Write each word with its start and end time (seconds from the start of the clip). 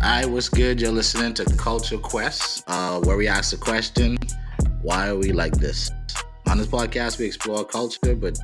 Hi, 0.00 0.26
what's 0.26 0.50
good? 0.50 0.80
You're 0.80 0.92
listening 0.92 1.32
to 1.34 1.44
Culture 1.56 1.96
Quest, 1.96 2.62
uh, 2.66 3.00
where 3.00 3.16
we 3.16 3.26
ask 3.26 3.50
the 3.52 3.56
question, 3.56 4.18
why 4.82 5.08
are 5.08 5.16
we 5.16 5.32
like 5.32 5.54
this? 5.54 5.90
On 6.46 6.58
this 6.58 6.66
podcast, 6.66 7.18
we 7.18 7.24
explore 7.24 7.64
culture, 7.64 8.14
but 8.14 8.38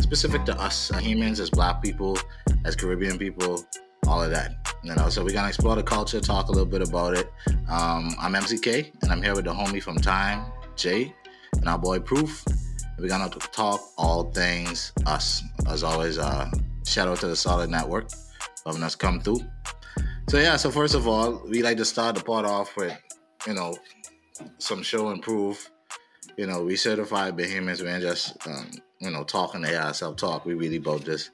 specific 0.00 0.44
to 0.46 0.58
us 0.58 0.90
uh, 0.90 0.96
humans, 0.96 1.40
as 1.40 1.50
black 1.50 1.82
people, 1.82 2.18
as 2.64 2.74
Caribbean 2.74 3.18
people, 3.18 3.62
all 4.06 4.22
of 4.22 4.30
that. 4.30 4.56
You 4.82 4.94
know, 4.94 5.08
so 5.08 5.22
we're 5.22 5.34
gonna 5.34 5.48
explore 5.48 5.76
the 5.76 5.82
culture, 5.82 6.20
talk 6.20 6.48
a 6.48 6.52
little 6.52 6.66
bit 6.66 6.82
about 6.82 7.18
it. 7.18 7.30
Um, 7.68 8.14
I'm 8.18 8.32
MCK, 8.32 8.92
and 9.02 9.12
I'm 9.12 9.22
here 9.22 9.34
with 9.34 9.44
the 9.44 9.52
homie 9.52 9.82
from 9.82 9.96
Time, 9.96 10.50
Jay, 10.74 11.14
and 11.52 11.68
our 11.68 11.78
boy 11.78 11.98
Proof. 11.98 12.44
We're 12.98 13.08
gonna 13.08 13.28
talk 13.28 13.80
all 13.98 14.30
things 14.32 14.92
us. 15.06 15.42
As 15.68 15.84
always, 15.84 16.18
uh, 16.18 16.50
shout 16.86 17.08
out 17.08 17.18
to 17.20 17.28
the 17.28 17.36
Solid 17.36 17.70
Network, 17.70 18.08
letting 18.64 18.82
us 18.82 18.94
come 18.94 19.20
through. 19.20 19.40
So 20.28 20.38
yeah, 20.38 20.56
so 20.56 20.70
first 20.70 20.94
of 20.94 21.06
all, 21.06 21.42
we 21.48 21.62
like 21.62 21.76
to 21.76 21.84
start 21.84 22.16
the 22.16 22.22
part 22.22 22.44
off 22.44 22.76
with, 22.76 22.98
you 23.46 23.54
know, 23.54 23.76
some 24.58 24.82
show 24.82 25.08
and 25.10 25.22
proof. 25.22 25.70
You 26.36 26.46
know, 26.46 26.64
we 26.64 26.76
certified 26.76 27.36
Bahamians. 27.36 27.82
We 27.82 27.88
ain't 27.88 28.02
just, 28.02 28.36
um, 28.46 28.70
you 29.00 29.10
know, 29.10 29.22
talking 29.22 29.62
to 29.62 29.68
hear 29.68 29.78
ourselves 29.78 30.20
talk. 30.20 30.44
We 30.44 30.54
really 30.54 30.76
about 30.76 31.04
this, 31.04 31.30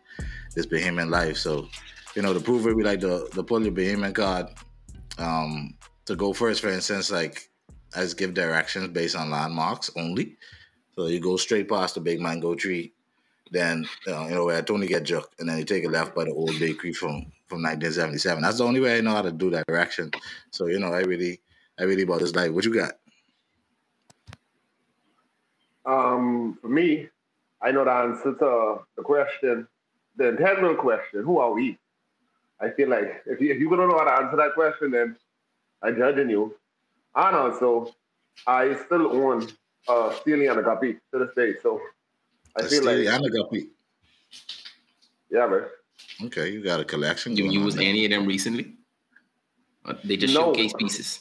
this 0.54 0.66
Bahamian 0.66 1.10
life. 1.10 1.38
So 1.38 1.68
you 2.16 2.22
know, 2.22 2.32
to 2.32 2.40
prove 2.40 2.66
it, 2.66 2.74
we 2.74 2.82
like 2.82 3.00
to, 3.00 3.28
to 3.32 3.42
pull 3.42 3.62
your 3.62 3.72
Bahamian 3.72 4.14
card 4.14 4.48
um, 5.18 5.74
to 6.06 6.16
go 6.16 6.32
first, 6.32 6.60
for 6.60 6.68
instance, 6.68 7.10
like 7.10 7.48
as 7.94 8.14
give 8.14 8.34
directions 8.34 8.88
based 8.88 9.16
on 9.16 9.30
landmarks 9.30 9.91
only. 9.96 10.36
So 10.96 11.06
you 11.06 11.20
go 11.20 11.36
straight 11.36 11.68
past 11.68 11.94
the 11.94 12.00
big 12.00 12.20
mango 12.20 12.54
tree, 12.54 12.92
then 13.50 13.86
uh, 14.08 14.25
you 14.25 14.34
know 14.34 14.44
where 14.44 14.62
Tony 14.62 14.86
get 14.86 15.04
jerked, 15.04 15.41
and 15.41 15.48
then 15.48 15.58
you 15.58 15.64
take 15.64 15.84
a 15.84 15.88
left 15.88 16.14
by 16.14 16.25
the 16.25 16.32
old 16.32 16.58
bakery 16.58 16.92
from 16.92 17.32
from 17.51 17.62
1977. 17.62 18.43
That's 18.43 18.59
the 18.59 18.65
only 18.65 18.79
way 18.79 18.97
I 18.97 19.01
know 19.01 19.11
how 19.11 19.23
to 19.23 19.33
do 19.33 19.51
that 19.51 19.67
direction. 19.67 20.12
So 20.53 20.67
you 20.67 20.79
know, 20.79 20.93
I 20.95 21.01
really, 21.01 21.41
I 21.79 21.83
really 21.83 22.05
bought 22.05 22.20
this 22.20 22.34
life. 22.34 22.53
What 22.53 22.65
you 22.65 22.73
got? 22.73 22.93
Um, 25.84 26.56
for 26.62 26.69
me, 26.69 27.09
I 27.61 27.73
know 27.73 27.84
the 27.84 27.91
answer 27.91 28.34
to 28.34 28.78
the 28.97 29.03
question, 29.03 29.67
the 30.17 30.28
integral 30.28 30.77
question: 30.77 31.25
Who 31.25 31.39
are 31.39 31.53
we? 31.53 31.77
I 32.61 32.71
feel 32.71 32.89
like 32.89 33.23
if 33.27 33.41
you 33.41 33.53
if 33.53 33.59
you 33.59 33.69
don't 33.69 33.89
know 33.89 33.98
how 33.98 34.05
to 34.05 34.23
answer 34.23 34.37
that 34.37 34.55
question, 34.55 34.93
then 34.93 35.17
I'm 35.83 35.97
judging 35.97 36.31
you. 36.31 36.55
And 37.17 37.34
also, 37.34 37.93
I 38.47 38.77
still 38.87 39.11
own 39.12 39.48
uh 39.89 40.15
Steely 40.21 40.47
and 40.47 40.61
a 40.61 40.62
Guppy 40.62 40.98
to 41.12 41.19
this 41.19 41.34
day. 41.34 41.55
So 41.61 41.81
I 42.56 42.61
feel 42.61 42.83
Steely 42.83 43.06
like 43.06 43.21
and 43.21 43.27
a. 43.27 43.61
Yeah, 45.31 45.47
man. 45.47 45.65
Okay, 46.25 46.51
you 46.51 46.62
got 46.62 46.81
a 46.81 46.84
collection. 46.84 47.37
You 47.37 47.45
going 47.45 47.53
use 47.53 47.77
any 47.77 48.05
of 48.05 48.11
them 48.11 48.27
recently? 48.27 48.75
Or 49.87 49.95
they 50.05 50.17
just 50.17 50.34
No. 50.34 50.47
showcase 50.53 50.73
pieces. 50.79 51.20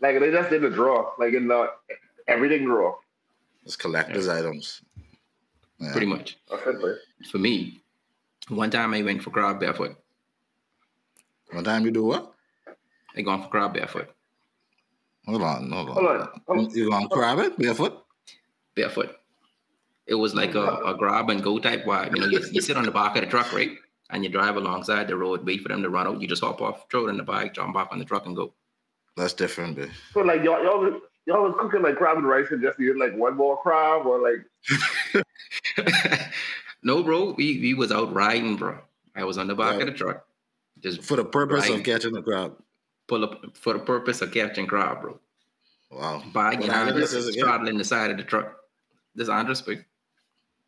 Like 0.00 0.20
they 0.20 0.30
just 0.30 0.50
did 0.50 0.62
the 0.62 0.70
draw, 0.70 1.12
like 1.18 1.32
in 1.34 1.48
the 1.48 1.70
everything 2.28 2.64
draw. 2.66 2.94
It's 3.64 3.76
collector's 3.76 4.28
items. 4.28 4.82
Yeah. 5.78 5.92
Pretty 5.92 6.06
much. 6.06 6.36
That's 6.50 6.66
it, 6.66 6.80
man. 6.82 6.96
For 7.30 7.38
me, 7.38 7.80
one 8.48 8.70
time 8.70 8.92
I 8.94 9.02
went 9.02 9.22
for 9.22 9.30
crab 9.30 9.58
barefoot. 9.60 9.96
One 11.52 11.64
time 11.64 11.84
you 11.84 11.90
do 11.90 12.04
what? 12.04 12.32
I 13.16 13.22
gone 13.22 13.42
for 13.42 13.48
crab 13.48 13.72
barefoot. 13.74 14.08
Hold 15.26 15.42
on, 15.42 15.70
hold 15.70 15.88
on. 15.88 15.94
Hold 15.94 16.06
on. 16.06 16.40
Hold- 16.46 16.76
You 16.76 16.90
gonna 16.90 17.08
grab 17.08 17.38
it 17.38 17.58
barefoot? 17.58 18.04
Barefoot. 18.74 19.16
It 20.06 20.14
was 20.14 20.34
like 20.34 20.54
a, 20.54 20.62
a 20.84 20.94
grab 20.96 21.30
and 21.30 21.42
go 21.42 21.58
type 21.58 21.84
vibe. 21.84 22.14
You 22.14 22.20
know, 22.20 22.26
you, 22.28 22.40
you 22.52 22.60
sit 22.60 22.76
on 22.76 22.84
the 22.84 22.92
back 22.92 23.16
of 23.16 23.22
the 23.24 23.30
truck, 23.30 23.52
right? 23.52 23.70
And 24.10 24.22
you 24.22 24.30
drive 24.30 24.56
alongside 24.56 25.08
the 25.08 25.16
road, 25.16 25.44
wait 25.44 25.62
for 25.62 25.68
them 25.68 25.82
to 25.82 25.90
run 25.90 26.06
out. 26.06 26.20
You 26.20 26.28
just 26.28 26.42
hop 26.44 26.60
off, 26.62 26.86
throw 26.90 27.06
it 27.06 27.10
in 27.10 27.16
the 27.16 27.22
bike, 27.24 27.54
jump 27.54 27.74
back 27.74 27.88
on 27.90 27.98
the 27.98 28.04
truck 28.04 28.24
and 28.26 28.36
go. 28.36 28.52
That's 29.16 29.32
different, 29.32 29.76
but 29.76 29.88
So 30.12 30.20
like 30.20 30.44
y'all 30.44 30.62
y'all 30.62 30.78
was, 30.78 31.00
y'all 31.26 31.42
was 31.42 31.54
cooking 31.58 31.82
like 31.82 31.96
crab 31.96 32.18
and 32.18 32.26
rice 32.28 32.46
and 32.50 32.62
just 32.62 32.78
eating 32.78 32.98
like 32.98 33.14
one 33.16 33.34
more 33.36 33.56
crab 33.62 34.06
or 34.06 34.20
like 34.22 34.44
no, 36.82 37.02
bro, 37.02 37.32
we, 37.32 37.58
we 37.60 37.74
was 37.74 37.90
out 37.92 38.12
riding, 38.14 38.56
bro. 38.56 38.78
I 39.14 39.24
was 39.24 39.38
on 39.38 39.46
the 39.48 39.54
back 39.54 39.72
Right. 39.72 39.82
of 39.82 39.86
the 39.88 39.92
truck. 39.94 40.26
Just 40.80 41.02
for 41.02 41.16
the 41.16 41.24
purpose 41.24 41.68
Right. 41.68 41.78
of 41.78 41.84
catching 41.84 42.12
the 42.12 42.22
crab. 42.22 42.56
pull 43.08 43.24
up 43.24 43.56
for 43.56 43.72
the 43.72 43.78
purpose 43.78 44.20
of 44.20 44.32
catching 44.32 44.66
crab, 44.66 45.00
bro. 45.00 45.18
Wow. 45.90 46.22
Bag 46.34 46.56
What 46.58 46.64
in 46.64 46.70
island 46.70 46.98
this 46.98 47.12
is 47.12 47.28
again? 47.28 47.44
straddling 47.44 47.78
the 47.78 47.84
side 47.84 48.10
of 48.10 48.16
the 48.18 48.24
truck. 48.24 48.56
This 49.14 49.28
Andros 49.28 49.58
Spring. 49.58 49.84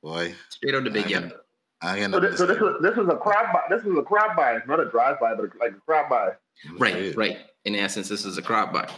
Boy, 0.03 0.35
Straight 0.49 0.75
out 0.75 0.85
the 0.85 0.91
big 0.91 1.07
I 1.07 1.09
yeah. 1.09 1.21
can- 1.21 1.33
I 1.81 1.99
can 1.99 2.13
so 2.13 2.21
this, 2.21 2.39
so 2.39 2.47
this 2.47 2.57
understand. 2.57 2.75
was 2.75 2.83
this 2.83 2.97
was 2.97 3.09
a 3.09 3.17
crab 3.17 3.53
buy. 3.53 3.63
This 3.71 3.85
was 3.85 3.99
a 3.99 4.03
crab 4.03 4.37
buy, 4.37 4.59
not 4.67 4.81
a 4.81 4.91
drive 4.91 5.21
by, 5.21 5.35
but 5.35 5.51
like 5.61 5.73
a 5.73 5.81
crab 5.87 6.09
buy. 6.11 6.31
Right, 6.79 7.15
right. 7.17 7.39
In 7.65 7.75
essence, 7.77 8.09
this 8.09 8.25
is 8.25 8.37
a 8.39 8.43
crab 8.43 8.73
bite. 8.73 8.91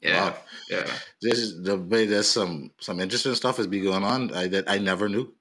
Yeah, 0.00 0.30
Wow. 0.30 0.34
yeah. 0.70 0.86
This 1.22 1.38
is 1.38 1.62
the 1.62 1.76
way 1.76 2.06
there's 2.06 2.26
some 2.28 2.72
some 2.80 3.00
interesting 3.00 3.34
stuff 3.34 3.58
is 3.58 3.66
be 3.66 3.80
going 3.80 4.02
on. 4.02 4.34
I 4.34 4.48
that 4.48 4.68
I 4.68 4.78
never 4.78 5.08
knew. 5.08 5.32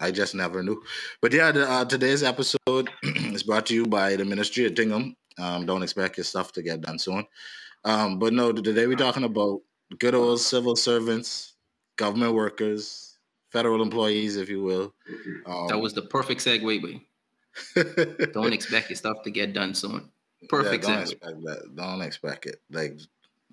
I 0.00 0.10
just 0.10 0.34
never 0.34 0.62
knew. 0.62 0.82
But 1.22 1.32
yeah, 1.32 1.50
the, 1.50 1.68
uh, 1.68 1.84
today's 1.84 2.22
episode 2.22 2.90
is 3.02 3.42
brought 3.42 3.66
to 3.66 3.74
you 3.74 3.86
by 3.86 4.16
the 4.16 4.24
Ministry 4.24 4.66
of 4.66 4.74
Tingham. 4.74 5.16
Um, 5.38 5.66
don't 5.66 5.82
expect 5.82 6.18
your 6.18 6.24
stuff 6.24 6.52
to 6.52 6.62
get 6.62 6.80
done 6.82 6.98
soon. 6.98 7.24
Um, 7.84 8.18
but 8.18 8.32
no, 8.32 8.52
today 8.52 8.86
we're 8.86 8.96
talking 8.96 9.24
about 9.24 9.60
good 9.98 10.14
old 10.14 10.40
civil 10.40 10.76
servants, 10.76 11.54
government 11.96 12.34
workers, 12.34 13.07
federal 13.50 13.82
employees, 13.82 14.36
if 14.36 14.48
you 14.48 14.62
will. 14.62 14.94
Um, 15.46 15.68
That 15.68 15.78
was 15.78 15.94
the 15.94 16.02
perfect 16.02 16.40
segue. 16.44 17.00
Don't 18.32 18.52
expect 18.52 18.90
your 18.90 18.96
stuff 18.96 19.22
to 19.24 19.30
get 19.30 19.52
done 19.52 19.74
soon. 19.74 20.10
Perfect 20.48 20.84
Yeah, 20.84 20.94
don't 20.94 21.04
segue. 21.06 21.12
expect 21.12 21.42
that. 21.44 21.76
Don't 21.76 22.02
expect 22.02 22.46
it. 22.46 22.60
Like 22.70 22.98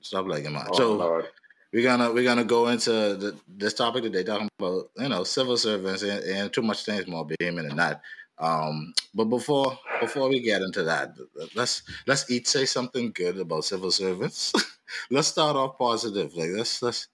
stop 0.02 0.28
like 0.28 0.44
man. 0.44 0.68
Oh, 0.70 0.78
so 0.78 0.94
Lord. 0.94 1.26
we're 1.74 1.82
gonna 1.84 2.12
we're 2.14 2.24
gonna 2.24 2.44
go 2.44 2.68
into 2.68 2.92
the, 2.92 3.36
this 3.48 3.74
topic 3.74 4.04
today, 4.04 4.24
talking 4.24 4.50
about 4.60 4.92
you 4.98 5.10
know 5.10 5.24
civil 5.24 5.58
servants 5.58 6.04
and, 6.04 6.24
and 6.24 6.54
too 6.54 6.62
much 6.62 6.86
things 6.86 7.08
more 7.08 7.26
Bahamian 7.26 7.68
than 7.68 7.78
that. 7.78 8.02
Um, 8.38 8.94
but 9.16 9.26
before 9.26 9.80
before 10.00 10.30
we 10.30 10.42
get 10.42 10.62
into 10.62 10.84
that, 10.84 11.16
let's 11.56 11.82
let's 12.06 12.30
each 12.30 12.46
say 12.48 12.66
something 12.66 13.12
good 13.12 13.40
about 13.40 13.66
civil 13.66 13.90
servants. 13.90 14.54
let's 15.10 15.30
start 15.30 15.56
off 15.56 15.78
positive. 15.80 16.36
Like 16.36 16.52
let's 16.56 16.84
let's 16.84 17.08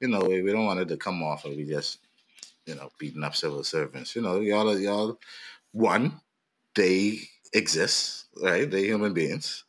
you 0.00 0.06
know 0.06 0.20
we, 0.20 0.42
we 0.42 0.52
don't 0.52 0.66
want 0.66 0.78
it 0.80 0.88
to 0.88 0.96
come 0.96 1.22
off 1.24 1.44
and 1.44 1.56
we 1.56 1.64
just 1.64 1.98
you 2.66 2.74
know 2.74 2.90
beating 2.98 3.24
up 3.24 3.34
civil 3.34 3.64
servants. 3.64 4.14
You 4.14 4.22
know 4.22 4.40
y'all 4.40 4.78
y'all 4.78 5.18
one 5.72 6.20
they 6.74 7.20
exist 7.52 8.26
right. 8.42 8.70
They 8.70 8.84
human 8.84 9.14
beings. 9.14 9.64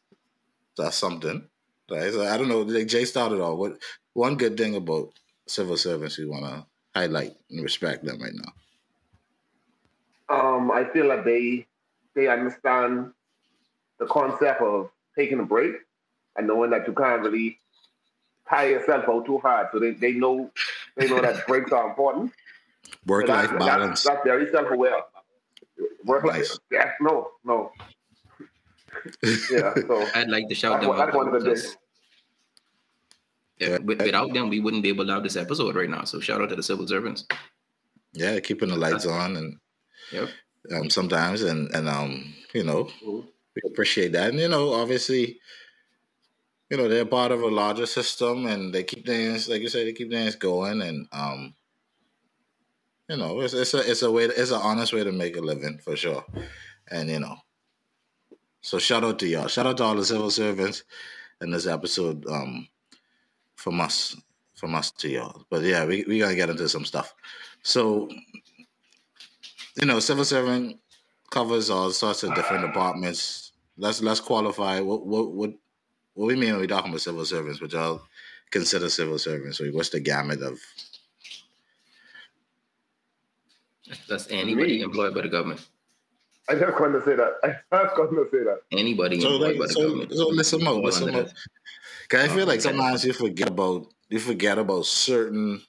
That's 0.77 0.97
something 0.97 1.47
right. 1.89 2.11
So 2.11 2.25
I 2.25 2.37
don't 2.37 2.49
know. 2.49 2.61
Like 2.61 2.87
Jay 2.87 3.05
started 3.05 3.39
off. 3.39 3.57
What 3.57 3.77
one 4.13 4.35
good 4.35 4.57
thing 4.57 4.75
about 4.75 5.13
civil 5.47 5.77
servants 5.77 6.17
you 6.17 6.29
want 6.29 6.45
to 6.45 6.65
highlight 6.93 7.35
and 7.49 7.63
respect 7.63 8.03
them 8.03 8.21
right 8.21 8.33
now? 8.33 8.53
Um, 10.29 10.71
I 10.71 10.83
feel 10.85 11.07
like 11.07 11.23
they 11.23 11.65
they 12.15 12.27
understand 12.27 13.13
the 13.99 14.05
concept 14.07 14.61
of 14.61 14.89
taking 15.15 15.39
a 15.39 15.43
break 15.43 15.75
and 16.35 16.47
knowing 16.47 16.71
that 16.71 16.87
you 16.87 16.93
can't 16.93 17.21
really 17.21 17.59
tire 18.49 18.71
yourself 18.71 19.05
out 19.07 19.25
too 19.25 19.37
hard. 19.39 19.67
So 19.71 19.79
they, 19.79 19.91
they 19.91 20.11
know 20.11 20.51
they 20.95 21.07
know 21.07 21.21
that 21.21 21.47
breaks 21.47 21.71
are 21.71 21.89
important. 21.89 22.33
Work 23.05 23.27
So 23.27 23.33
life 23.33 23.49
that's, 23.51 23.65
balance. 23.65 24.03
That's, 24.03 24.15
that's 24.17 24.25
very 24.25 24.49
self 24.51 24.71
aware. 24.71 25.01
Work 26.05 26.23
life. 26.23 26.37
Nice. 26.37 26.59
Yeah, 26.71 26.91
no, 27.01 27.31
no. 27.43 27.71
Yeah, 29.51 29.73
so 29.75 30.05
I'd 30.15 30.29
like 30.29 30.47
to 30.49 30.55
shout 30.55 30.81
that's, 30.81 30.87
them 30.91 30.99
out. 30.99 31.13
one 31.13 31.27
of 31.27 31.33
the 31.33 31.39
because, 31.39 31.63
things. 31.63 31.77
yeah, 33.59 33.77
with- 33.77 34.01
without 34.01 34.33
them, 34.33 34.49
we 34.49 34.59
wouldn't 34.59 34.83
be 34.83 34.89
able 34.89 35.05
to 35.05 35.13
have 35.13 35.23
this 35.23 35.35
episode 35.35 35.75
right 35.75 35.89
now. 35.89 36.03
So 36.03 36.19
shout 36.19 36.41
out 36.41 36.49
to 36.49 36.55
the 36.55 36.63
civil 36.63 36.87
servants. 36.87 37.25
Yeah, 38.13 38.39
keeping 38.39 38.69
the 38.69 38.75
lights 38.77 39.05
on 39.05 39.35
and 39.37 39.57
Yep. 40.11 40.29
um, 40.73 40.89
sometimes 40.89 41.43
and 41.43 41.69
and 41.75 41.87
um 41.89 42.33
you 42.53 42.63
know 42.63 42.85
Mhm. 43.03 43.27
we 43.55 43.61
appreciate 43.69 44.13
that 44.13 44.29
and 44.29 44.39
you 44.39 44.47
know 44.47 44.71
obviously 44.73 45.39
you 46.69 46.77
know 46.77 46.87
they're 46.87 47.05
part 47.05 47.31
of 47.33 47.41
a 47.41 47.47
larger 47.47 47.85
system 47.85 48.45
and 48.47 48.73
they 48.73 48.83
keep 48.83 49.05
things 49.05 49.49
like 49.49 49.61
you 49.61 49.67
said 49.67 49.85
they 49.85 49.91
keep 49.93 50.09
things 50.09 50.35
going 50.35 50.81
and 50.81 51.05
um 51.11 51.53
you 53.09 53.17
know 53.17 53.39
it's 53.41 53.53
it's 53.53 53.73
a 53.73 53.89
it's 53.89 54.01
a 54.01 54.11
way 54.11 54.25
it's 54.25 54.51
an 54.51 54.61
honest 54.61 54.93
way 54.93 55.03
to 55.03 55.11
make 55.11 55.37
a 55.37 55.41
living 55.41 55.77
for 55.77 55.95
sure 55.95 56.25
and 56.89 57.09
you 57.09 57.19
know 57.19 57.37
so 58.61 58.79
shout 58.79 59.03
out 59.03 59.19
to 59.19 59.27
y'all 59.27 59.47
shout 59.47 59.65
out 59.65 59.77
to 59.77 59.83
all 59.83 59.95
the 59.95 60.05
civil 60.05 60.31
servants 60.31 60.83
in 61.41 61.51
this 61.51 61.67
episode 61.67 62.25
um 62.27 62.67
from 63.55 63.79
us 63.81 64.15
from 64.55 64.75
us 64.75 64.91
to 64.91 65.09
y'all 65.09 65.45
but 65.49 65.63
yeah 65.63 65.85
we 65.85 66.03
we 66.07 66.19
gotta 66.19 66.35
get 66.35 66.49
into 66.49 66.67
some 66.67 66.85
stuff 66.85 67.13
so 67.63 68.09
you 69.79 69.85
know, 69.85 69.99
civil 69.99 70.25
servant 70.25 70.79
covers 71.29 71.69
all 71.69 71.91
sorts 71.91 72.23
of 72.23 72.33
different 72.33 72.65
departments. 72.65 73.51
Let's 73.77 74.01
let's 74.01 74.19
qualify 74.19 74.79
what 74.79 75.05
what 75.05 75.31
what 75.31 75.51
what 76.15 76.25
we 76.25 76.35
mean 76.35 76.53
when 76.53 76.61
we 76.61 76.67
talking 76.67 76.89
about 76.89 77.01
civil 77.01 77.25
servants, 77.25 77.61
which 77.61 77.75
I'll 77.75 78.07
consider 78.49 78.89
civil 78.89 79.19
servants. 79.19 79.59
So 79.59 79.65
what's 79.67 79.89
the 79.89 79.99
gamut 79.99 80.41
of 80.41 80.59
That's 84.09 84.27
anybody 84.29 84.77
Me. 84.77 84.81
employed 84.81 85.13
by 85.13 85.21
the 85.21 85.29
government. 85.29 85.65
I 86.49 86.55
have 86.55 86.79
want 86.79 86.93
to 86.93 87.03
say 87.03 87.15
that. 87.15 87.33
I 87.43 87.47
have 87.75 87.91
want 87.97 88.11
to 88.11 88.27
say 88.31 88.43
that. 88.43 88.61
Anybody 88.71 89.19
So, 89.19 89.33
employed 89.33 89.51
like, 89.51 89.59
by 89.59 89.67
the 89.67 89.73
so, 89.73 89.81
government. 89.83 90.13
so 90.13 90.27
listen 90.29 90.61
up, 90.61 90.67
fall 90.73 90.81
listen 90.81 91.15
up. 91.15 91.27
that. 91.27 91.33
Cause 92.09 92.21
I 92.23 92.27
feel 92.29 92.43
Oh, 92.43 92.47
like 92.47 92.59
okay. 92.59 92.69
sometimes 92.69 93.03
you 93.05 93.13
forget 93.13 93.49
about 93.49 93.87
you 94.09 94.19
forget 94.19 94.57
about 94.57 94.85
certain 94.85 95.61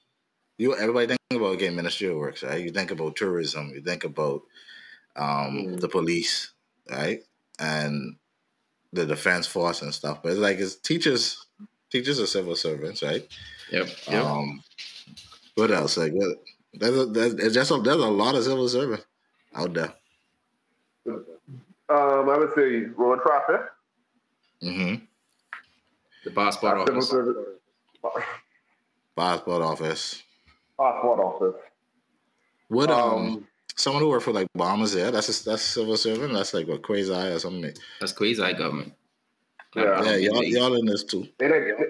you 0.56 0.74
everybody 0.76 1.06
think 1.06 1.20
about 1.42 1.58
getting 1.58 1.76
ministerial 1.76 2.18
works, 2.18 2.42
right? 2.42 2.62
You 2.62 2.70
think 2.70 2.90
about 2.90 3.16
tourism, 3.16 3.70
you 3.74 3.80
think 3.82 4.04
about 4.04 4.42
um 5.16 5.66
Mm. 5.66 5.80
the 5.80 5.88
police, 5.88 6.52
right? 6.90 7.22
And 7.58 8.16
the 8.92 9.04
defense 9.06 9.46
force 9.46 9.82
and 9.82 9.92
stuff. 9.92 10.22
But 10.22 10.32
it's 10.32 10.40
like 10.40 10.58
it's 10.58 10.76
teachers 10.76 11.44
teachers 11.90 12.20
are 12.20 12.26
civil 12.26 12.54
servants, 12.56 13.02
right? 13.02 13.26
Yep. 13.72 13.88
Yep. 14.10 14.24
Um 14.24 14.62
what 15.56 15.70
else? 15.72 15.96
Like 15.96 16.12
what 16.12 16.38
there's 16.74 16.96
a, 16.96 17.06
there's, 17.06 17.34
it's 17.34 17.54
just 17.54 17.70
a, 17.70 17.78
there's 17.80 17.96
a 17.96 18.06
lot 18.06 18.34
of 18.34 18.44
civil 18.44 18.68
servants 18.68 19.04
out 19.54 19.74
there. 19.74 19.94
Um, 21.06 22.28
I 22.28 22.36
would 22.38 22.54
say 22.54 22.80
road 22.96 23.20
traffic, 23.22 23.60
hmm 24.60 24.94
the 26.24 26.30
passport 26.32 26.86
civil 26.86 26.98
office. 26.98 27.10
service, 27.10 27.36
Passport 29.16 29.62
office. 29.62 30.22
passport 30.78 31.20
office. 31.20 31.54
What 32.68 32.90
um, 32.90 33.12
Um, 33.12 33.46
someone 33.76 34.02
who 34.02 34.10
worked 34.10 34.24
for 34.24 34.32
like 34.32 34.48
Bombers 34.54 34.92
there, 34.92 35.10
that's 35.10 35.28
a, 35.28 35.44
that's 35.48 35.62
a 35.62 35.66
civil 35.66 35.96
servant. 35.96 36.34
That's 36.34 36.52
like 36.52 36.68
what 36.68 36.82
quasi 36.82 37.12
or 37.12 37.38
something. 37.38 37.72
That's 38.00 38.12
quasi 38.12 38.52
government. 38.52 38.92
Yeah. 39.74 40.02
Yeah, 40.04 40.16
y'all, 40.16 40.44
y'all 40.44 40.74
in 40.74 40.86
this 40.86 41.04
too. 41.04 41.26
they 41.38 41.48
like, 41.48 41.78
they, 41.78 41.84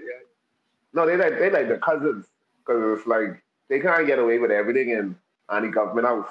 no, 0.92 1.06
they 1.06 1.16
like 1.16 1.38
they 1.38 1.50
like 1.50 1.68
the 1.68 1.78
cousins 1.78 2.26
because 2.58 2.98
it's 2.98 3.06
like 3.08 3.42
they 3.68 3.80
can't 3.80 4.06
get 4.06 4.18
away 4.18 4.38
with 4.38 4.50
everything 4.50 4.90
in 4.90 5.16
any 5.52 5.68
government 5.68 6.06
house 6.06 6.28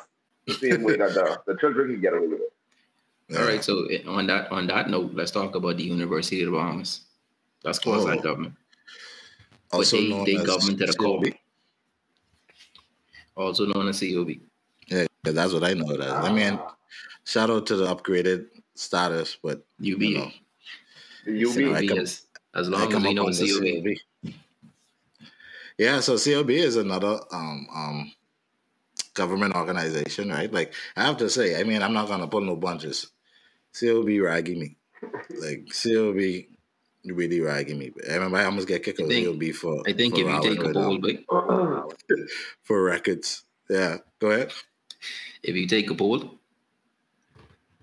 the 0.48 0.54
same 0.54 0.84
way 0.84 0.96
that 0.98 1.14
the, 1.14 1.42
the 1.46 1.56
children 1.60 1.92
can 1.92 2.02
get 2.02 2.14
away 2.14 2.28
with 2.28 2.42
it. 2.42 3.38
All 3.38 3.46
right. 3.46 3.64
So 3.64 3.86
eh, 3.88 4.02
on 4.08 4.28
that 4.28 4.52
on 4.52 4.68
that 4.68 4.90
note, 4.90 5.12
let's 5.14 5.32
talk 5.32 5.56
about 5.56 5.78
the 5.78 5.84
University 5.84 6.42
of 6.44 6.52
the 6.52 6.58
Bahamas. 6.58 7.02
That's 7.64 7.80
quasi 7.80 8.10
Oh. 8.10 8.22
government. 8.22 8.54
Also 9.72 9.98
they- 9.98 10.08
known 10.10 10.26
they 10.26 10.36
as 10.38 10.46
government 10.46 10.80
to 10.80 10.86
the 10.86 10.94
core. 10.94 11.22
COB. 11.24 11.34
Also 13.36 13.66
known 13.66 13.90
as 13.90 14.00
COB. 14.00 14.40
Yeah, 14.88 15.06
that's 15.24 15.54
what 15.54 15.64
I 15.64 15.74
know 15.74 15.90
it 15.92 16.02
as. 16.02 16.12
I 16.12 16.32
mean, 16.32 16.60
shout 17.26 17.50
out 17.50 17.66
to 17.68 17.76
the 17.76 17.86
upgraded 17.94 18.48
status, 18.76 19.38
but 19.44 19.58
UB. 19.80 20.02
you 20.02 20.18
know, 20.18 20.32
The 21.26 21.46
UB. 21.46 21.58
know, 21.58 21.74
I 21.76 21.80
COB 21.82 21.90
come- 21.90 22.00
is 22.00 22.26
as 22.56 22.68
I 22.70 22.72
long 22.72 22.88
as 22.88 22.94
come 22.94 23.04
we 23.04 23.14
know 23.14 23.24
on 23.24 23.30
it's 23.30 23.40
the 23.40 23.48
COB. 23.52 23.84
COB. 23.84 23.98
Yeah, 25.78 26.00
so 26.00 26.18
COB 26.18 26.50
is 26.52 26.76
another 26.76 27.20
um 27.32 27.68
um 27.74 28.12
government 29.14 29.56
organization, 29.56 30.30
right? 30.30 30.52
Like 30.52 30.74
I 30.96 31.04
have 31.06 31.18
to 31.18 31.30
say, 31.30 31.60
I 31.60 31.64
mean, 31.64 31.82
I'm 31.84 31.94
not 31.94 32.08
gonna 32.08 32.28
pull 32.28 32.42
no 32.42 32.56
bunches. 32.56 33.08
COB 33.80 34.10
ragging 34.24 34.60
me, 34.60 34.76
like 35.40 35.68
COB 35.72 36.46
really 37.06 37.40
ragging 37.42 37.78
me. 37.78 37.92
I 38.10 38.16
remember 38.16 38.38
I 38.38 38.46
almost 38.46 38.68
get 38.68 38.84
kicked 38.84 39.00
I 39.00 39.04
out 39.04 39.10
of 39.10 39.14
think- 39.16 39.28
COB 39.28 39.54
for. 39.56 39.84
I 39.88 39.94
think 39.94 40.16
for 40.16 40.22
if 40.22 40.28
you 40.28 40.42
take 40.42 40.64
a 40.64 40.74
poll, 40.74 41.94
for 42.64 42.84
records. 42.84 43.44
Yeah, 43.70 43.98
go 44.20 44.32
ahead. 44.32 44.52
if 45.44 45.56
you 45.56 45.68
take 45.68 45.90
a 45.92 45.96
poll, 45.96 46.20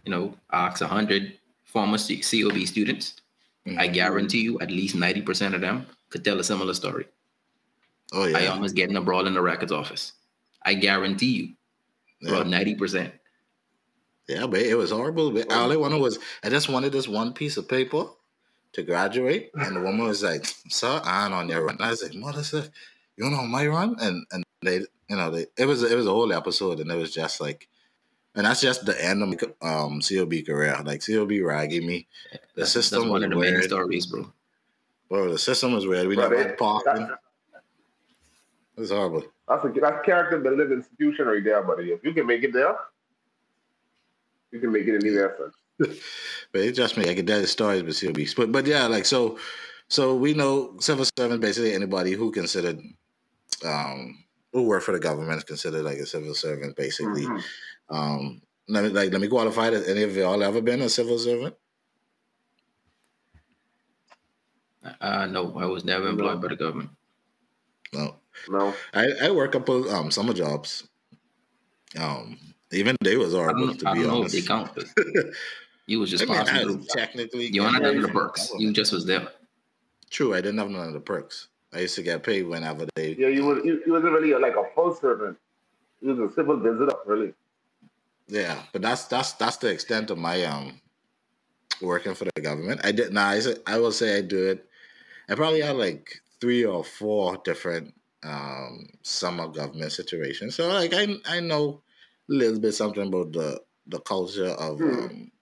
you 0.05 0.11
know, 0.11 0.35
ask 0.53 0.83
hundred 0.83 1.39
former 1.65 1.99
COB 1.99 2.67
students, 2.67 3.21
I 3.67 3.87
Mhm. 3.89 3.93
guarantee 3.95 4.41
you 4.43 4.59
at 4.61 4.71
least 4.71 4.95
ninety 4.97 5.23
percent 5.23 5.55
of 5.55 5.61
them 5.61 5.87
could 6.11 6.25
tell 6.25 6.41
a 6.41 6.45
similar 6.45 6.75
story. 6.75 7.07
Oh 8.15 8.23
I 8.23 8.29
yeah, 8.45 8.49
almost 8.49 8.75
getting 8.77 8.97
a 8.97 9.03
brawl 9.03 9.27
in 9.27 9.35
the 9.35 9.43
records 9.43 9.73
office. 9.73 10.13
I 10.63 10.75
guarantee 10.75 11.27
you, 11.33 11.49
yeah. 12.21 12.31
about 12.31 12.47
ninety 12.47 12.75
percent. 12.75 13.13
Yeah, 14.29 14.47
but 14.47 14.61
it 14.61 14.77
was 14.77 14.91
horrible. 14.91 15.31
But 15.31 15.53
all 15.53 15.71
I 15.73 15.77
wanted 15.77 16.01
was 16.01 16.19
I 16.43 16.49
just 16.49 16.69
wanted 16.69 16.93
this 16.93 17.07
one 17.09 17.33
piece 17.35 17.57
of 17.59 17.69
paper 17.69 18.07
to 18.73 18.83
graduate, 18.83 19.51
and 19.55 19.77
the 19.77 19.81
woman 19.81 20.07
was 20.07 20.23
like, 20.23 20.47
"Sir, 20.71 21.01
I'm 21.05 21.33
on 21.33 21.49
your 21.49 21.63
run." 21.65 21.75
And 21.77 21.85
I 21.85 21.91
was 21.91 22.03
like, 22.03 22.15
"Mother, 22.15 22.43
sir, 22.43 22.67
you 23.17 23.29
know 23.29 23.43
my 23.47 23.67
run?" 23.67 23.97
And 24.01 24.25
and 24.33 24.45
they, 24.63 24.77
you 25.11 25.17
know, 25.17 25.31
they 25.31 25.47
it 25.59 25.67
was 25.67 25.83
it 25.83 25.97
was 25.97 26.07
a 26.07 26.11
whole 26.11 26.33
episode, 26.33 26.81
and 26.81 26.91
it 26.91 26.97
was 26.97 27.13
just 27.13 27.41
like, 27.41 27.69
and 28.35 28.47
that's 28.47 28.63
just 28.63 28.87
the 28.87 29.05
end 29.05 29.23
of 29.23 29.29
my 29.29 29.37
um 29.69 30.01
COB 30.01 30.33
career. 30.47 30.81
Like 30.85 31.05
COB 31.05 31.33
ragging 31.43 31.87
me. 31.87 32.07
The 32.55 32.65
system 32.65 33.01
that's 33.01 33.11
one 33.11 33.21
was 33.21 33.25
of 33.25 33.31
the 33.31 33.37
many 33.37 33.53
weird. 33.57 33.65
stories, 33.65 34.07
bro. 34.07 34.33
Bro, 35.11 35.33
the 35.33 35.39
system 35.39 35.75
was 35.75 35.87
weird. 35.87 36.07
We 36.09 36.17
But 36.17 36.23
never 36.31 36.35
it- 36.37 36.47
had 36.47 36.59
parking. 36.59 37.09
That- 37.09 37.19
It 38.77 38.81
was 38.81 38.91
horrible. 38.91 39.25
That's 39.49 39.65
a 39.65 39.81
that's 39.81 40.05
character 40.05 40.39
building 40.39 40.71
institution 40.73 41.27
right 41.27 41.45
there, 41.45 41.63
buddy. 41.63 41.93
If 41.93 42.03
you 42.03 42.13
can 42.13 42.27
make 42.27 42.43
it 42.43 42.53
there, 42.53 42.77
you 44.51 44.59
can 44.61 44.73
make 44.73 44.87
it 44.87 44.97
in 44.97 45.07
anywhere. 45.07 45.37
Son. 45.39 45.97
But 46.53 46.63
it 46.63 46.73
just 46.73 46.97
me. 46.97 47.09
I 47.09 47.15
could 47.15 47.27
tell 47.27 47.41
you 47.41 47.47
stories 47.47 47.83
with 47.83 48.01
COBs. 48.01 48.35
But 48.35 48.51
but 48.53 48.67
yeah, 48.67 48.87
like 48.87 49.05
so 49.05 49.39
so 49.89 50.15
we 50.17 50.35
know 50.35 50.77
civil 50.81 51.05
servant 51.17 51.41
basically 51.41 51.73
anybody 51.75 52.13
who 52.13 52.31
considered 52.33 52.81
um 53.65 54.25
who 54.53 54.63
work 54.65 54.83
for 54.83 54.93
the 54.93 55.01
government 55.01 55.39
is 55.39 55.45
considered 55.45 55.83
like 55.85 55.99
a 55.99 56.07
civil 56.07 56.35
servant 56.35 56.75
basically. 56.77 57.23
Mhm. 57.27 57.43
Um 57.91 58.43
let 58.69 58.83
me 58.85 58.91
like 58.91 59.13
let 59.13 59.21
me 59.21 59.29
qualify 59.29 59.71
that 59.71 59.89
any 59.89 60.03
of 60.03 60.17
y'all 60.17 60.43
ever 60.43 60.61
been 60.61 60.83
a 60.83 60.89
civil 60.89 61.19
servant? 61.19 61.55
Uh, 65.01 65.27
no, 65.27 65.57
I 65.59 65.65
was 65.67 65.85
never 65.85 66.09
employed 66.09 66.37
No. 66.37 66.41
by 66.43 66.49
the 66.49 66.57
government. 66.57 66.91
No. 67.93 68.17
No, 68.49 68.75
I, 68.93 69.07
I 69.23 69.31
work 69.31 69.55
a 69.55 69.59
couple 69.59 69.89
um 69.91 70.11
summer 70.11 70.33
jobs. 70.33 70.87
Um 71.99 72.39
even 72.73 72.97
they 73.03 73.17
was 73.17 73.35
I 73.35 73.39
horrible 73.39 73.67
don't, 73.69 73.79
to 73.81 73.89
I 73.89 73.95
be 73.95 74.01
don't 74.03 74.09
know 74.09 74.15
if 74.17 74.21
honest. 74.21 74.35
they 74.35 74.43
count. 74.43 74.71
You 75.87 76.01
was 76.01 76.11
just 76.11 76.23
I 76.23 76.27
mean, 76.27 76.37
passing 76.37 76.57
I 76.57 76.63
through. 76.63 76.85
technically 76.89 77.47
You 77.49 77.61
want 77.61 77.75
get 77.75 77.83
none 77.83 77.97
of 77.97 78.03
the 78.03 78.09
perks. 78.09 78.51
You 78.59 78.73
just 78.73 78.91
was 78.91 79.05
there. 79.05 79.29
True, 80.09 80.33
I 80.33 80.41
didn't 80.41 80.57
have 80.59 80.71
none 80.71 80.87
of 80.89 80.95
the 80.95 81.01
perks. 81.01 81.49
I 81.75 81.81
used 81.81 81.95
to 81.97 82.03
get 82.03 82.23
paid 82.23 82.45
whenever 82.47 82.87
they 82.95 83.13
yeah, 83.15 83.29
you 83.29 83.45
was 83.45 83.63
you, 83.65 83.83
you 83.85 83.93
wasn't 83.93 84.13
really 84.13 84.33
like 84.35 84.57
a 84.57 84.65
full 84.75 84.95
servant. 84.95 85.37
You 86.01 86.15
was 86.15 86.31
a 86.31 86.35
civil 86.35 86.57
visitor, 86.57 86.97
really. 87.05 87.35
Yeah, 88.29 88.63
but 88.73 88.81
that's 88.81 89.05
that's 89.05 89.33
that's 89.35 89.59
the 89.59 89.69
extent 89.69 90.11
of 90.11 90.17
my 90.17 90.43
um 90.45 90.81
working 91.83 92.15
for 92.15 92.25
the 92.35 92.41
government. 92.41 92.81
I 92.83 92.93
did 92.93 93.13
now. 93.13 93.29
I 93.29 93.41
say- 93.41 93.59
I 93.67 93.79
will 93.79 93.93
say 93.93 94.17
I 94.17 94.23
do 94.23 94.47
it. 94.47 94.67
I 95.29 95.35
probably 95.35 95.61
had 95.61 95.77
like 95.77 96.23
three 96.41 96.65
or 96.65 96.83
four 96.83 97.37
different 97.45 97.93
um 98.25 98.87
summer 99.03 99.49
government 99.49 99.93
situation. 99.93 100.51
So 100.51 100.69
like 100.69 100.93
I 100.95 101.17
I 101.27 101.41
know 101.41 101.83
a 102.31 102.33
little 102.33 102.61
bit 102.61 102.73
something 102.73 103.09
about 103.09 103.33
the 103.33 103.63
the 103.87 104.01
culture 104.01 104.49
of 104.49 104.81
Hmm. 104.81 105.07
um 105.07 105.33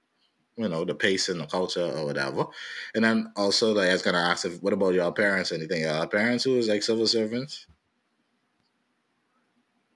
you 0.57 0.68
know 0.68 0.85
the 0.85 0.95
pace 0.95 1.28
and 1.28 1.40
the 1.40 1.47
culture 1.47 1.85
or 1.97 2.07
whatever. 2.07 2.47
And 2.95 3.04
then 3.04 3.33
also 3.37 3.73
like 3.75 3.88
I 3.90 3.92
was 3.92 4.02
gonna 4.02 4.18
ask 4.18 4.45
if 4.47 4.62
what 4.62 4.73
about 4.75 4.95
your 4.95 5.12
parents? 5.12 5.52
Anything? 5.52 5.83
Your 5.83 6.07
parents 6.09 6.45
who 6.45 6.54
was 6.57 6.68
like 6.68 6.83
civil 6.83 7.07
servants? 7.07 7.66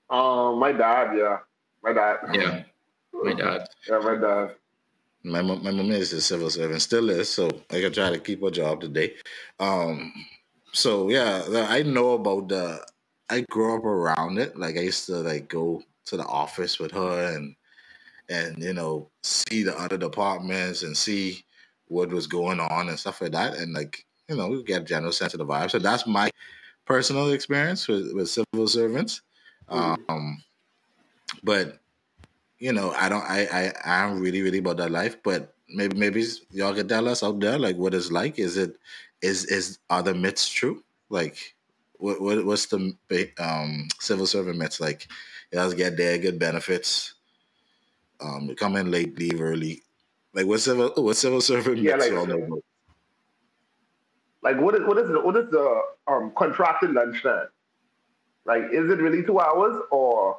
Um, 0.09 0.59
my 0.59 0.71
dad, 0.71 1.17
yeah, 1.17 1.39
my 1.83 1.93
dad, 1.93 2.17
Yeah, 2.33 2.63
my 3.21 3.33
dad. 3.33 3.67
yeah, 3.87 3.99
my 3.99 4.15
dad. 4.15 4.55
My 5.23 5.41
mom, 5.41 5.63
my 5.63 5.71
mom 5.71 5.91
is 5.91 6.13
a 6.13 6.21
civil 6.21 6.49
servant, 6.49 6.81
still 6.81 7.09
is, 7.09 7.29
so 7.29 7.47
I 7.69 7.81
can 7.81 7.91
try 7.91 8.09
to 8.09 8.19
keep 8.19 8.41
her 8.41 8.49
job 8.51 8.81
today. 8.81 9.15
Um, 9.59 10.13
so 10.73 11.09
yeah, 11.09 11.43
I 11.69 11.83
know 11.83 12.13
about 12.13 12.49
the. 12.49 12.85
I 13.29 13.41
grew 13.49 13.75
up 13.75 13.83
around 13.83 14.37
it. 14.37 14.57
Like 14.57 14.77
I 14.77 14.81
used 14.81 15.05
to 15.07 15.17
like 15.17 15.49
go 15.49 15.83
to 16.05 16.17
the 16.17 16.25
office 16.25 16.79
with 16.79 16.91
her 16.91 17.35
and 17.35 17.55
and 18.29 18.63
you 18.63 18.73
know 18.73 19.09
see 19.23 19.63
the 19.63 19.77
other 19.77 19.97
departments 19.97 20.83
and 20.83 20.95
see 20.95 21.43
what 21.87 22.09
was 22.09 22.27
going 22.27 22.59
on 22.59 22.89
and 22.89 22.99
stuff 22.99 23.21
like 23.21 23.31
that. 23.33 23.57
And 23.57 23.73
like 23.73 24.05
you 24.27 24.35
know, 24.35 24.47
we 24.49 24.63
get 24.63 24.81
a 24.81 24.85
general 24.85 25.11
sense 25.11 25.33
of 25.33 25.39
the 25.39 25.45
vibe. 25.45 25.71
So 25.71 25.79
that's 25.79 26.05
my 26.05 26.29
personal 26.85 27.31
experience 27.31 27.87
with, 27.87 28.13
with 28.13 28.29
civil 28.29 28.67
servants. 28.67 29.21
Um, 29.69 30.43
but 31.43 31.79
you 32.59 32.73
know, 32.73 32.91
I 32.91 33.09
don't, 33.09 33.23
I, 33.23 33.71
I, 33.85 34.03
I'm 34.03 34.19
really, 34.19 34.41
really 34.41 34.57
about 34.57 34.77
that 34.77 34.91
life. 34.91 35.17
But 35.23 35.53
maybe, 35.69 35.97
maybe 35.97 36.25
y'all 36.51 36.73
can 36.73 36.87
tell 36.87 37.07
us 37.07 37.23
out 37.23 37.39
there, 37.39 37.59
like, 37.59 37.77
what 37.77 37.93
it's 37.93 38.11
like. 38.11 38.39
Is 38.39 38.57
it, 38.57 38.75
is, 39.21 39.45
is 39.45 39.79
are 39.89 40.03
the 40.03 40.13
myths 40.13 40.49
true? 40.49 40.83
Like, 41.09 41.55
what, 41.99 42.21
what 42.21 42.45
what's 42.45 42.67
the 42.67 42.95
um 43.39 43.87
civil 43.99 44.27
servant 44.27 44.57
myths 44.57 44.79
like? 44.79 45.07
You 45.51 45.59
guys 45.59 45.73
get 45.73 45.97
there, 45.97 46.17
good 46.17 46.39
benefits. 46.39 47.13
Um, 48.19 48.47
you 48.49 48.55
come 48.55 48.75
in 48.75 48.91
late, 48.91 49.17
leave 49.17 49.39
early. 49.41 49.83
Like, 50.33 50.45
what 50.45 50.59
civil, 50.59 50.91
what 50.97 51.15
civil 51.17 51.41
servant 51.41 51.77
Yeah, 51.79 51.93
myths 51.95 52.05
like- 52.05 52.13
y'all 52.13 52.25
know? 52.27 52.61
Like, 54.43 54.59
what 54.61 54.75
is 54.75 54.81
what 54.81 54.97
is 54.97 55.07
the, 55.09 55.19
what 55.19 55.35
is 55.35 55.49
the 55.49 55.81
um 56.07 56.31
contracted 56.37 56.91
lunch 56.91 57.23
time? 57.23 57.47
Like, 58.45 58.63
is 58.71 58.89
it 58.89 58.99
really 58.99 59.23
two 59.23 59.39
hours 59.39 59.81
or 59.91 60.37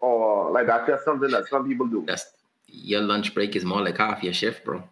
or 0.00 0.50
like 0.52 0.66
that's 0.66 0.86
just 0.86 1.04
something 1.04 1.30
that 1.30 1.48
some 1.48 1.66
people 1.66 1.86
do? 1.86 2.04
That's 2.06 2.24
your 2.68 3.00
lunch 3.00 3.34
break 3.34 3.56
is 3.56 3.64
more 3.64 3.82
like 3.82 3.98
half 3.98 4.22
your 4.22 4.32
shift, 4.32 4.64
bro. 4.64 4.82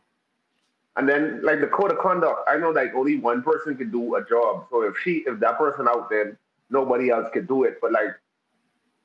And 0.96 1.08
then 1.08 1.42
like 1.42 1.60
the 1.60 1.66
code 1.66 1.90
of 1.90 1.98
conduct, 1.98 2.48
I 2.48 2.56
know 2.56 2.70
like 2.70 2.94
only 2.94 3.16
one 3.16 3.42
person 3.42 3.76
can 3.76 3.90
do 3.90 4.14
a 4.14 4.24
job. 4.24 4.66
So 4.70 4.82
if 4.82 4.94
she 5.02 5.24
if 5.26 5.40
that 5.40 5.58
person 5.58 5.88
out, 5.88 6.08
then 6.08 6.36
nobody 6.70 7.10
else 7.10 7.28
can 7.32 7.46
do 7.46 7.64
it. 7.64 7.78
But 7.80 7.92
like, 7.92 8.10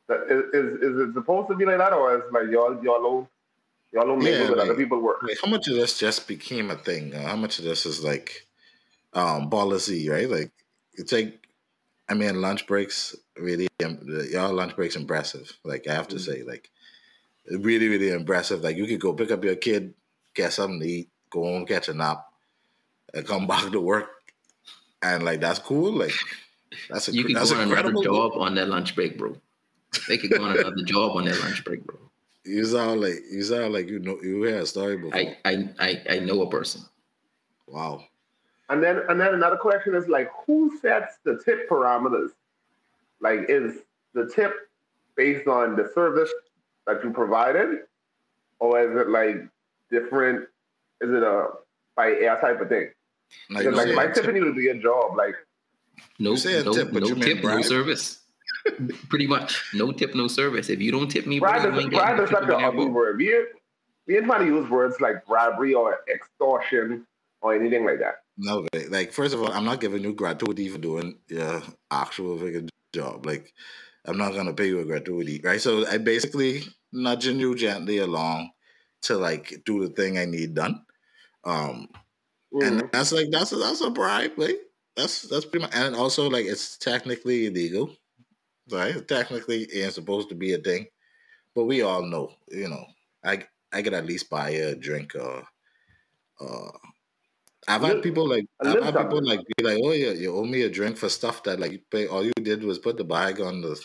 is 0.10 0.44
is, 0.54 1.10
it 1.10 1.14
supposed 1.14 1.50
to 1.50 1.56
be 1.56 1.66
like 1.66 1.80
that, 1.80 1.94
or 1.94 2.18
is 2.18 2.24
like 2.32 2.48
y'all 2.50 2.84
y'all 2.84 2.98
alone? 2.98 3.28
Y'all 3.92 4.06
don't 4.06 4.22
mingle 4.22 4.46
Yeah, 4.46 4.52
with 4.52 4.60
other 4.60 4.76
people 4.76 5.00
work. 5.00 5.24
Like, 5.24 5.40
how 5.44 5.50
much 5.50 5.68
of 5.68 5.76
this 5.76 5.98
just 5.98 6.28
became 6.28 6.70
a 6.70 6.76
thing? 6.76 7.14
Uh, 7.14 7.28
how 7.28 7.36
much 7.36 7.58
of 7.58 7.66
this 7.66 7.86
is 7.86 8.04
like 8.04 8.46
um 9.14 9.50
policy, 9.50 10.08
right? 10.10 10.30
Like, 10.30 10.52
it's 10.94 11.12
like, 11.12 11.48
I 12.08 12.14
mean, 12.14 12.42
lunch 12.42 12.68
breaks 12.68 13.16
really, 13.38 13.68
um, 13.84 14.00
y'all 14.32 14.54
lunch 14.54 14.76
breaks 14.76 14.96
impressive. 14.96 15.52
Like, 15.64 15.88
I 15.88 15.94
have 15.94 16.08
to 16.10 16.18
Mhm. 16.18 16.20
say, 16.20 16.44
like, 16.44 16.70
really, 17.50 17.88
really 17.88 18.10
impressive. 18.12 18.62
Like, 18.62 18.78
you 18.78 18.86
could 18.88 19.00
go 19.02 19.14
pick 19.14 19.32
up 19.32 19.44
your 19.44 19.56
kid, 19.56 19.94
get 20.36 20.54
something 20.54 20.80
to 20.82 20.88
eat, 20.88 21.10
go 21.30 21.44
home, 21.44 21.66
catch 21.66 21.90
a 21.90 21.94
nap, 21.94 22.26
and 23.14 23.26
come 23.26 23.48
back 23.54 23.72
to 23.72 23.80
work, 23.82 24.10
and 25.02 25.24
like 25.24 25.40
that's 25.42 25.60
cool. 25.60 25.92
Like, 25.92 26.14
that's 26.90 27.08
a 27.08 27.14
You 27.14 27.24
could 27.26 27.36
that's 27.36 27.52
go 27.52 27.58
on 27.58 27.64
another 27.72 27.90
incredible. 27.90 28.04
job 28.04 28.32
on 28.36 28.56
their 28.56 28.66
lunch 28.66 28.96
break, 28.96 29.18
bro. 29.18 29.36
They 30.08 30.18
could 30.18 30.32
go 30.32 30.44
on 30.44 30.58
another 30.58 30.84
job 30.86 31.16
on 31.18 31.26
their 31.26 31.36
lunch 31.40 31.64
break, 31.64 31.84
bro. 31.86 31.98
You 32.46 32.64
sound 32.66 33.02
like 33.02 33.16
you 33.32 33.44
sound 33.44 33.74
like 33.74 33.90
you 33.90 34.00
know 34.00 34.18
you 34.22 34.42
heard 34.44 34.64
a 34.64 34.66
story 34.66 34.98
before. 34.98 35.16
I, 35.16 35.38
I, 35.46 35.70
I, 35.80 36.02
I 36.10 36.20
know 36.20 36.42
a 36.42 36.50
person. 36.50 36.82
wow. 37.68 38.04
And 38.70 38.84
then 38.84 39.02
and 39.10 39.20
then 39.20 39.34
another 39.34 39.58
question 39.58 39.96
is 39.96 40.08
like, 40.08 40.30
who 40.46 40.78
sets 40.80 41.18
the 41.24 41.42
tip 41.44 41.68
parameters? 41.70 42.30
Like, 43.20 43.46
is 43.50 43.80
the 44.14 44.28
tip 44.34 44.54
based 45.16 45.48
on 45.48 45.76
the 45.76 45.92
service 45.94 46.32
that 46.88 47.04
you 47.04 47.12
provided, 47.12 47.80
or 48.60 48.80
is 48.80 48.96
it 48.96 49.10
like 49.10 49.38
different? 49.92 50.48
Is 51.02 51.10
it 51.10 51.24
a 51.24 51.48
by 51.96 52.12
air 52.12 52.38
type 52.40 52.62
of 52.62 52.70
thing? 52.70 52.90
Like, 53.50 53.66
Because 53.66 53.78
like 53.78 53.96
my 53.96 54.06
said, 54.06 54.16
tipping 54.16 54.36
you 54.36 54.46
to 54.46 54.54
do 54.54 54.72
a 54.72 54.82
job, 54.82 55.16
like 55.18 55.36
No, 56.20 56.32
You 56.32 56.38
say 56.38 56.64
no, 56.64 56.74
tip, 56.74 56.92
but 56.92 57.04
no 57.04 57.14
tip, 57.16 57.44
no 57.44 57.62
service. 57.62 58.22
Pretty 59.10 59.28
much, 59.28 59.64
no 59.74 59.92
tip, 59.92 60.16
no 60.16 60.28
service. 60.28 60.70
If 60.70 60.82
you 60.82 60.92
don't 60.92 61.10
tip 61.10 61.26
me, 61.26 61.40
bribe 61.40 61.60
is 61.60 61.80
ain't 61.80 61.92
bribe 61.92 62.18
getting 62.18 62.24
is 62.24 62.30
such 62.30 62.48
nothing 62.48 62.56
an 62.56 62.66
ugly 62.66 62.88
word. 62.88 63.18
We 63.18 63.34
ain't, 63.34 63.48
we 64.08 64.18
ain't 64.18 64.26
trying 64.26 64.48
to 64.48 64.48
use 64.48 64.70
words 64.70 65.00
like 65.00 65.26
bribery 65.26 65.74
or 65.74 66.00
extortion 66.12 67.06
or 67.42 67.56
anything 67.56 67.86
like 67.86 68.00
that. 68.00 68.16
No, 68.38 68.66
like 68.90 69.12
first 69.12 69.34
of 69.34 69.42
all, 69.42 69.52
I'm 69.52 69.66
not 69.66 69.82
giving 69.82 70.04
you 70.04 70.14
gratuity 70.14 70.70
for 70.70 70.78
doing 70.78 71.20
your 71.28 71.62
actual 71.92 72.38
freaking 72.38 72.70
job. 72.94 73.26
Like, 73.26 73.54
I'm 74.06 74.18
not 74.18 74.34
gonna 74.34 74.54
pay 74.54 74.68
you 74.68 74.80
a 74.80 74.86
gratuity, 74.86 75.42
right? 75.44 75.62
So 75.62 75.86
I 75.88 75.98
basically 75.98 76.64
nudging 76.92 77.40
you 77.40 77.56
gently 77.56 78.00
along 78.00 78.50
to 79.04 79.18
like 79.18 79.62
do 79.66 79.88
the 79.88 79.94
thing 79.94 80.18
I 80.18 80.26
need 80.26 80.54
done. 80.54 80.82
Um, 81.44 81.90
Mhm. 82.54 82.68
and 82.68 82.92
that's 82.92 83.12
like 83.12 83.30
that's 83.32 83.52
a, 83.52 83.58
that's 83.58 83.82
a 83.82 83.90
bribe, 83.90 84.34
right? 84.38 84.58
That's 84.96 85.24
that's 85.24 85.46
pretty 85.46 85.66
much, 85.66 85.76
and 85.76 85.96
also 85.96 86.30
like 86.30 86.46
it's 86.46 86.78
technically 86.78 87.46
illegal, 87.48 87.96
right? 88.72 89.08
Technically 89.08 89.64
it's 89.64 89.96
supposed 89.96 90.30
to 90.30 90.36
be 90.36 90.54
a 90.54 90.58
thing, 90.58 90.88
but 91.56 91.66
we 91.66 91.82
all 91.82 92.04
know, 92.04 92.34
you 92.50 92.68
know, 92.70 92.86
I 93.24 93.46
I 93.72 93.82
could 93.82 93.94
at 93.94 94.06
least 94.06 94.30
buy 94.30 94.50
a 94.52 94.76
drink 94.76 95.16
or. 95.16 95.48
Uh, 96.42 96.72
I've 97.68 97.82
had 97.82 98.02
people 98.02 98.28
like 98.28 98.46
I've 98.62 98.82
had 98.82 98.96
people 98.96 99.24
like 99.24 99.42
be 99.58 99.64
like, 99.64 99.80
oh 99.84 99.92
yeah, 99.92 100.12
you 100.12 100.34
owe 100.36 100.46
me 100.46 100.64
a 100.64 100.70
drink 100.70 100.98
for 100.98 101.10
stuff 101.10 101.44
that 101.44 101.60
like 101.60 101.72
you 101.74 101.80
pay. 101.92 102.08
All 102.08 102.24
you 102.26 102.32
did 102.42 102.64
was 102.64 102.80
put 102.80 102.98
the 102.98 103.04
bag 103.04 103.42
on 103.42 103.62
the 103.62 103.80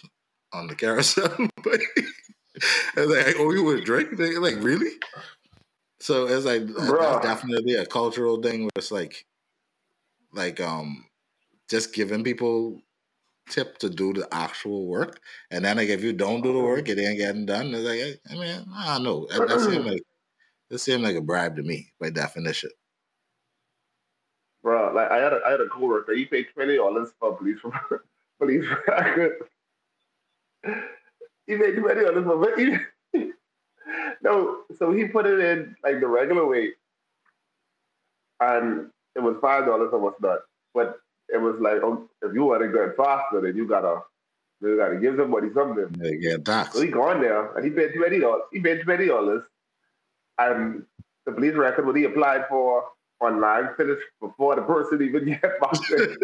on 0.53 0.69
the 0.69 0.75
carousel. 0.75 1.29
But 1.65 1.81
like 2.97 3.27
I 3.27 3.35
owe 3.39 3.51
you 3.51 3.69
a 3.71 3.81
drink. 3.81 4.17
They 4.17 4.39
like 4.39 4.57
really. 4.61 4.91
So 6.05 6.27
it's 6.27 6.45
like 6.45 6.65
Bruh. 6.65 7.23
definitely 7.23 7.77
a 7.77 7.87
cultural 7.87 8.37
thing. 8.37 8.65
Where 8.65 8.71
it's 8.77 8.93
like, 8.93 9.25
like 10.35 10.61
um, 10.61 11.07
just 11.71 11.95
giving 11.95 12.23
people 12.23 12.83
tip 13.49 13.79
to 13.79 13.89
do 13.89 14.13
the 14.13 14.29
actual 14.31 14.85
work, 14.85 15.19
and 15.51 15.65
then 15.65 15.79
like 15.79 15.89
if 15.89 16.03
you 16.03 16.13
don't 16.13 16.43
do 16.43 16.53
the 16.53 16.61
work, 16.61 16.91
it 16.91 16.99
ain't 16.99 17.17
getting 17.17 17.47
done. 17.47 17.73
It's 17.73 17.89
like 17.89 18.21
I 18.31 18.39
mean 18.39 18.67
I 18.77 18.93
don't 18.93 19.05
know. 19.05 19.27
That, 19.31 19.49
that 19.49 19.61
seemed 19.61 19.87
like 19.87 20.03
that 20.69 20.79
seemed 20.79 21.05
like 21.05 21.17
a 21.17 21.23
bribe 21.23 21.57
to 21.57 21.63
me 21.63 21.91
by 21.99 22.11
definition. 22.11 22.69
Bro, 24.63 24.93
like 24.93 25.11
I 25.11 25.17
had 25.17 25.33
a 25.33 25.41
I 25.47 25.53
had 25.53 25.63
a 25.63 25.69
coworker. 25.69 26.15
He 26.15 26.27
paid 26.27 26.49
twenty 26.53 26.77
dollars 26.77 27.15
for 27.19 27.35
police 27.35 27.61
police 28.39 28.67
record. 28.87 29.37
He 31.47 31.57
paid 31.57 31.77
twenty 31.77 32.05
dollars 32.05 32.25
for 32.25 32.37
but 32.37 32.59
he, 32.59 32.77
no. 34.25 34.63
So 34.79 34.93
he 34.93 35.05
put 35.07 35.27
it 35.27 35.39
in 35.39 35.77
like 35.85 36.01
the 36.01 36.09
regular 36.09 36.47
way, 36.47 36.71
and 38.41 38.91
it 39.15 39.21
was 39.21 39.37
five 39.41 39.67
dollars 39.67 39.91
or 39.93 40.01
what's 40.01 40.21
not. 40.21 40.41
But 40.75 40.99
it 41.29 41.39
was 41.41 41.57
like, 41.61 41.81
oh, 41.83 42.09
if 42.23 42.35
you 42.35 42.45
want 42.45 42.63
to 42.63 42.69
go 42.69 42.93
faster, 42.97 43.41
then 43.41 43.57
you 43.57 43.69
gotta 43.69 44.01
you 44.61 44.77
gotta 44.77 44.97
give 44.97 45.17
somebody 45.17 45.49
something. 45.55 45.95
Yeah, 46.01 46.15
get 46.15 46.45
taxed. 46.45 46.75
So 46.75 46.83
he 46.83 46.89
gone 46.89 47.21
there 47.21 47.55
and 47.57 47.65
he 47.65 47.71
paid 47.71 47.93
twenty 47.95 48.19
dollars. 48.19 48.43
He 48.53 48.61
paid 48.61 48.83
twenty 48.83 49.07
dollars, 49.07 49.45
and 50.39 50.85
the 51.27 51.33
police 51.33 51.55
record 51.55 51.87
what 51.87 51.97
he 51.97 52.05
applied 52.05 52.47
for 52.49 52.85
online 53.21 53.69
finished 53.77 54.03
before 54.21 54.57
the 54.57 54.63
person 54.63 55.03
even 55.03 55.25
get 55.41 55.43
back. 55.61 55.75
there. 55.91 56.17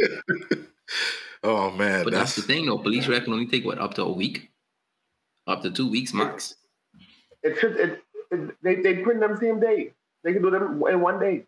Oh 1.42 1.70
man, 1.70 2.04
But 2.04 2.12
that's 2.12 2.34
that's 2.34 2.36
the 2.36 2.42
thing, 2.42 2.66
though. 2.66 2.78
Police 2.78 3.08
record 3.08 3.30
only 3.30 3.46
take 3.46 3.64
what 3.64 3.78
up 3.78 3.94
to 3.94 4.02
a 4.02 4.12
week, 4.12 4.50
up 5.46 5.62
to 5.62 5.70
two 5.70 5.88
weeks 5.90 6.12
max. 6.12 6.56
It 7.42 7.58
should. 7.58 7.76
It, 7.76 8.02
it, 8.30 8.56
they 8.62 8.76
they 8.76 9.02
print 9.02 9.20
them 9.20 9.36
same 9.36 9.60
day. 9.60 9.92
They 10.22 10.32
can 10.32 10.42
do 10.42 10.50
them 10.50 10.82
in 10.88 11.00
one 11.00 11.18
day. 11.20 11.46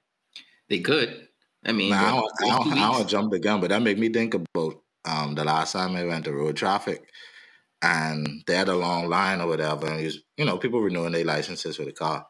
They 0.69 0.81
could. 0.81 1.29
I 1.65 1.73
mean, 1.73 1.91
Nah, 1.91 1.99
I 2.03 2.11
but 2.11 2.21
don't, 2.21 2.33
I 2.43 2.47
those 2.47 2.57
don't, 2.57 2.79
I 2.79 2.93
don't 2.93 3.09
jump 3.09 3.31
the 3.33 3.39
gun, 3.39 3.61
but 3.61 3.71
that 3.71 3.83
make 3.83 3.99
me 3.99 4.09
think 4.09 4.35
about 4.35 4.83
um 5.05 5.35
the 5.35 5.45
last 5.45 5.73
time 5.73 5.95
I 5.97 6.05
went 6.05 6.25
to 6.25 6.33
road 6.33 6.57
traffic, 6.57 7.03
and 7.83 8.43
they 8.47 8.57
had 8.57 8.69
a 8.69 8.77
long 8.77 9.09
line 9.09 9.41
or 9.41 9.49
whatever, 9.49 9.87
and 9.87 10.01
it 10.01 10.05
was, 10.05 10.19
you 10.37 10.45
know 10.45 10.59
people 10.59 10.81
renewing 10.81 11.13
their 11.13 11.25
licenses 11.25 11.77
for 11.77 11.85
the 11.85 11.93
car, 11.93 12.27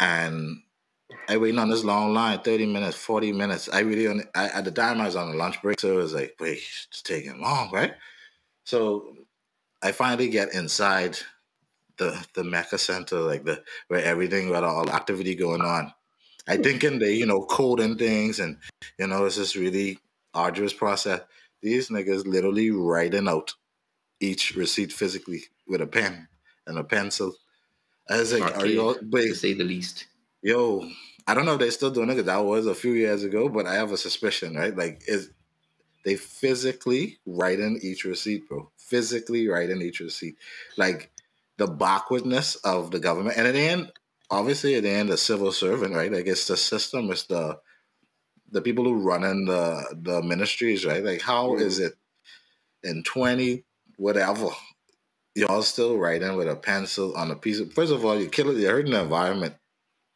and 0.00 0.62
I 1.28 1.36
waiting 1.38 1.58
on 1.60 1.70
this 1.70 1.84
long 1.84 2.14
line, 2.14 2.40
thirty 2.40 2.66
minutes, 2.66 2.96
forty 2.96 3.32
minutes. 3.32 3.68
I 3.72 3.80
really 3.80 4.08
only 4.08 4.24
I, 4.34 4.48
at 4.48 4.64
the 4.64 4.72
time 4.72 5.00
I 5.00 5.06
was 5.06 5.16
on 5.16 5.30
a 5.34 5.36
lunch 5.36 5.60
break, 5.62 5.80
so 5.80 5.92
it 5.92 6.02
was 6.02 6.14
like, 6.14 6.36
wait, 6.40 6.58
it's 6.88 7.02
taking 7.02 7.40
long, 7.40 7.70
right? 7.72 7.94
So 8.64 9.16
I 9.82 9.92
finally 9.92 10.28
get 10.30 10.54
inside 10.54 11.18
the 11.98 12.26
the 12.34 12.44
Mecca 12.44 12.78
Center, 12.78 13.20
like 13.20 13.44
the 13.44 13.62
where 13.88 14.04
everything, 14.04 14.50
where 14.50 14.64
all 14.64 14.90
activity 14.90 15.34
going 15.34 15.62
on. 15.62 15.92
I 16.46 16.56
hmm. 16.56 16.62
think 16.62 16.84
in 16.84 16.98
the 16.98 17.12
you 17.12 17.26
know, 17.26 17.42
coding 17.44 17.96
things 17.96 18.40
and 18.40 18.58
you 18.98 19.06
know, 19.06 19.24
it's 19.24 19.36
this 19.36 19.56
really 19.56 19.98
arduous 20.34 20.72
process. 20.72 21.20
These 21.62 21.88
niggas 21.88 22.26
literally 22.26 22.70
writing 22.70 23.28
out 23.28 23.54
each 24.20 24.54
receipt 24.54 24.92
physically 24.92 25.42
with 25.66 25.80
a 25.80 25.86
pen 25.86 26.28
and 26.66 26.78
a 26.78 26.84
pencil. 26.84 27.34
I 28.08 28.18
was 28.18 28.32
like, 28.32 28.56
are 28.56 28.66
you 28.66 28.80
all, 28.80 28.94
to 28.94 29.34
say 29.34 29.52
the 29.52 29.64
least. 29.64 30.06
yo, 30.42 30.88
I 31.26 31.34
don't 31.34 31.44
know 31.44 31.54
if 31.54 31.58
they're 31.58 31.70
still 31.70 31.90
doing 31.90 32.08
it 32.08 32.14
because 32.14 32.26
that 32.26 32.44
was 32.44 32.66
a 32.66 32.74
few 32.74 32.92
years 32.92 33.22
ago, 33.22 33.48
but 33.48 33.66
I 33.66 33.74
have 33.74 33.92
a 33.92 33.98
suspicion, 33.98 34.54
right? 34.54 34.74
Like, 34.74 35.02
is 35.06 35.30
they 36.04 36.16
physically 36.16 37.18
writing 37.26 37.78
each 37.82 38.04
receipt, 38.04 38.48
bro? 38.48 38.70
Physically 38.78 39.46
writing 39.46 39.82
each 39.82 40.00
receipt, 40.00 40.36
like 40.78 41.10
the 41.58 41.66
backwardness 41.66 42.56
of 42.56 42.90
the 42.92 43.00
government, 43.00 43.36
and 43.38 43.46
it 43.46 43.56
ain't 43.56 43.90
obviously 44.30 44.74
it 44.74 44.84
ain't 44.86 45.10
the 45.10 45.18
civil 45.18 45.52
servant, 45.52 45.94
right? 45.94 46.12
Like 46.12 46.26
it's 46.26 46.46
the 46.46 46.56
system, 46.56 47.10
it's 47.10 47.24
the 47.26 47.58
the 48.50 48.62
people 48.62 48.84
who 48.84 48.96
run 49.02 49.24
in 49.24 49.44
the 49.46 49.84
the 50.02 50.22
ministries, 50.22 50.86
right? 50.86 51.04
Like, 51.04 51.20
how 51.22 51.50
Mm. 51.50 51.60
is 51.62 51.78
it 51.80 51.94
in 52.84 53.02
twenty 53.04 53.64
whatever? 53.96 54.48
Y'all 55.34 55.62
still 55.62 55.98
writing 55.98 56.36
with 56.36 56.48
a 56.48 56.56
pencil 56.56 57.16
on 57.16 57.30
a 57.30 57.36
piece 57.36 57.60
of. 57.60 57.72
First 57.72 57.92
of 57.92 58.04
all, 58.04 58.20
you 58.20 58.28
kill 58.28 58.50
it. 58.50 58.58
You're 58.58 58.72
hurting 58.72 58.92
the 58.92 59.02
environment. 59.02 59.54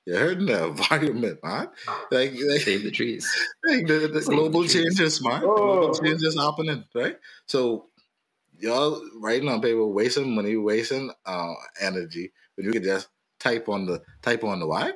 You're 0.07 0.19
hurting 0.19 0.47
the 0.47 0.67
environment, 0.69 1.39
man. 1.45 1.69
Like, 2.11 2.33
like, 2.35 2.61
Save 2.63 2.83
the 2.85 2.91
trees. 2.91 3.31
like 3.65 3.87
the, 3.87 4.09
the 4.09 4.21
global 4.23 4.63
the 4.63 4.69
trees. 4.69 4.85
changes, 4.97 5.23
man. 5.25 5.43
Oh. 5.45 5.57
Global 5.57 5.95
changes 5.95 6.37
happening, 6.37 6.85
right? 6.95 7.19
So 7.47 7.87
y'all 8.63 9.03
writing 9.21 9.51
on 9.51 9.63
paper, 9.63 9.87
wasting 9.87 10.35
money, 10.35 10.57
wasting 10.57 11.13
uh, 11.27 11.55
energy, 11.83 12.33
when 12.57 12.67
you 12.67 12.73
could 12.73 12.85
just 12.85 13.09
type 13.41 13.69
on 13.69 13.87
the 13.87 14.03
type 14.23 14.45
on 14.45 14.61
the 14.61 14.69
wire. 14.69 14.95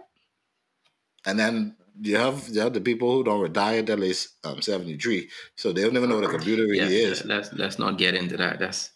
And 1.26 1.38
then 1.38 1.76
you 2.00 2.16
have 2.16 2.48
you 2.50 2.60
have 2.62 2.74
the 2.74 2.80
people 2.80 3.12
who 3.12 3.24
don't 3.24 3.42
retire 3.42 3.82
till 3.82 3.98
they 3.98 4.14
um, 4.44 4.62
seventy 4.62 4.98
three, 4.98 5.30
so 5.56 5.72
they 5.72 5.82
don't 5.82 5.96
even 5.96 6.10
know 6.10 6.16
what 6.16 6.24
a 6.24 6.28
computer 6.30 6.64
really 6.64 6.78
yeah, 6.78 7.08
is. 7.10 7.24
let's 7.26 7.52
let's 7.54 7.78
not 7.78 7.98
get 7.98 8.14
into 8.14 8.36
that. 8.38 8.58
That's 8.60 8.90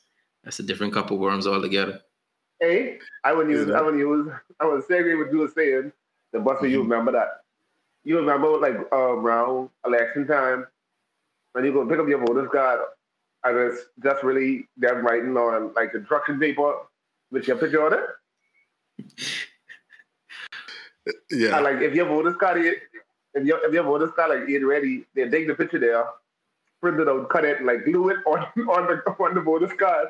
that's 0.45 0.61
a 0.61 0.65
different 0.65 0.95
couple 0.95 1.19
worms 1.19 1.47
altogether. 1.47 2.01
Hey, 2.61 2.99
I 3.25 3.33
wouldn't 3.35 3.55
use. 3.55 3.69
Yeah. 3.69 3.77
I 3.79 3.83
wouldn't 3.83 4.01
use. 4.01 4.29
I 4.61 4.67
would 4.67 4.85
segue 4.85 5.19
what 5.19 5.33
you 5.33 5.39
were 5.41 5.53
saying. 5.55 5.93
The 6.33 6.41
Buster, 6.41 6.69
you 6.69 6.81
Mhm. 6.81 6.85
remember 6.91 7.13
that? 7.13 7.43
You 8.05 8.19
remember 8.19 8.49
like 8.59 8.77
uh, 8.93 8.97
around 8.97 9.71
election 9.87 10.27
time 10.27 10.67
when 11.53 11.65
you 11.65 11.73
go 11.73 11.87
pick 11.87 11.99
up 11.99 12.09
your 12.09 12.21
voter's 12.25 12.51
card, 12.51 12.81
and 13.45 13.57
it's 13.59 13.83
just 14.03 14.23
really 14.23 14.69
them 14.77 15.05
writing 15.05 15.37
on 15.37 15.73
like 15.75 15.95
instruction 15.95 16.39
paper 16.39 16.75
with 17.31 17.47
your 17.49 17.57
picture 17.57 17.85
on 17.85 17.95
it. 17.95 18.01
Yeah, 21.31 21.57
And 21.57 21.65
like 21.65 21.77
if 21.81 21.95
your 21.95 22.07
voter's 22.07 22.37
card, 22.37 22.59
is- 22.65 22.77
if 23.35 23.45
your 23.47 23.65
if 23.65 23.73
your 23.73 23.85
voter's 23.85 24.11
card 24.13 24.31
like 24.41 24.49
ain't 24.49 24.65
ready, 24.67 25.07
they 25.15 25.29
take 25.29 25.47
the 25.47 25.55
picture 25.55 25.79
there, 25.79 26.05
print 26.83 26.99
it 27.01 27.09
out, 27.09 27.29
cut 27.31 27.45
it, 27.45 27.59
and 27.59 27.67
like 27.67 27.85
glue 27.85 28.09
it 28.11 28.19
on 28.27 28.41
on 28.69 28.87
the 28.89 29.11
on 29.25 29.35
the 29.35 29.41
voter's 29.41 29.73
card. 29.79 30.09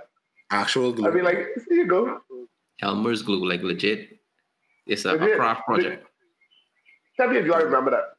actual 0.51 0.93
glue. 0.93 1.07
I 1.09 1.11
mean, 1.13 1.25
like 1.25 1.37
here 1.69 1.77
you 1.79 1.87
go. 1.87 2.21
Elmer's 2.83 3.23
glue, 3.23 3.47
like 3.47 3.63
legit. 3.63 4.19
It's 4.87 5.05
a, 5.05 5.15
a 5.15 5.37
craft 5.37 5.67
project. 5.67 6.07
Tell 7.19 7.29
me 7.29 7.37
if 7.37 7.45
you 7.45 7.55
remember 7.55 7.91
that. 7.91 8.15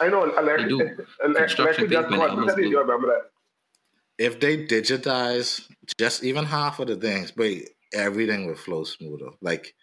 I 0.00 0.08
know 0.08 0.26
They 0.26 0.64
do. 0.68 0.80
Alexis, 0.80 1.06
Alexis 1.22 1.54
Construction 1.54 1.90
just 1.90 2.08
people, 2.08 2.18
called. 2.26 2.30
almost 2.30 2.48
Tell 2.48 2.56
me 2.56 2.62
if 2.64 2.66
do. 2.66 2.70
you 2.70 2.78
all 2.78 2.84
remember 2.84 3.08
that. 3.08 3.30
If 4.18 4.40
they 4.40 4.66
digitize 4.66 5.68
just 5.98 6.24
even 6.24 6.44
half 6.44 6.80
of 6.80 6.88
the 6.88 6.96
things, 6.96 7.30
but 7.30 7.52
everything 7.92 8.46
would 8.46 8.58
flow 8.58 8.84
smoother. 8.84 9.30
Like, 9.40 9.74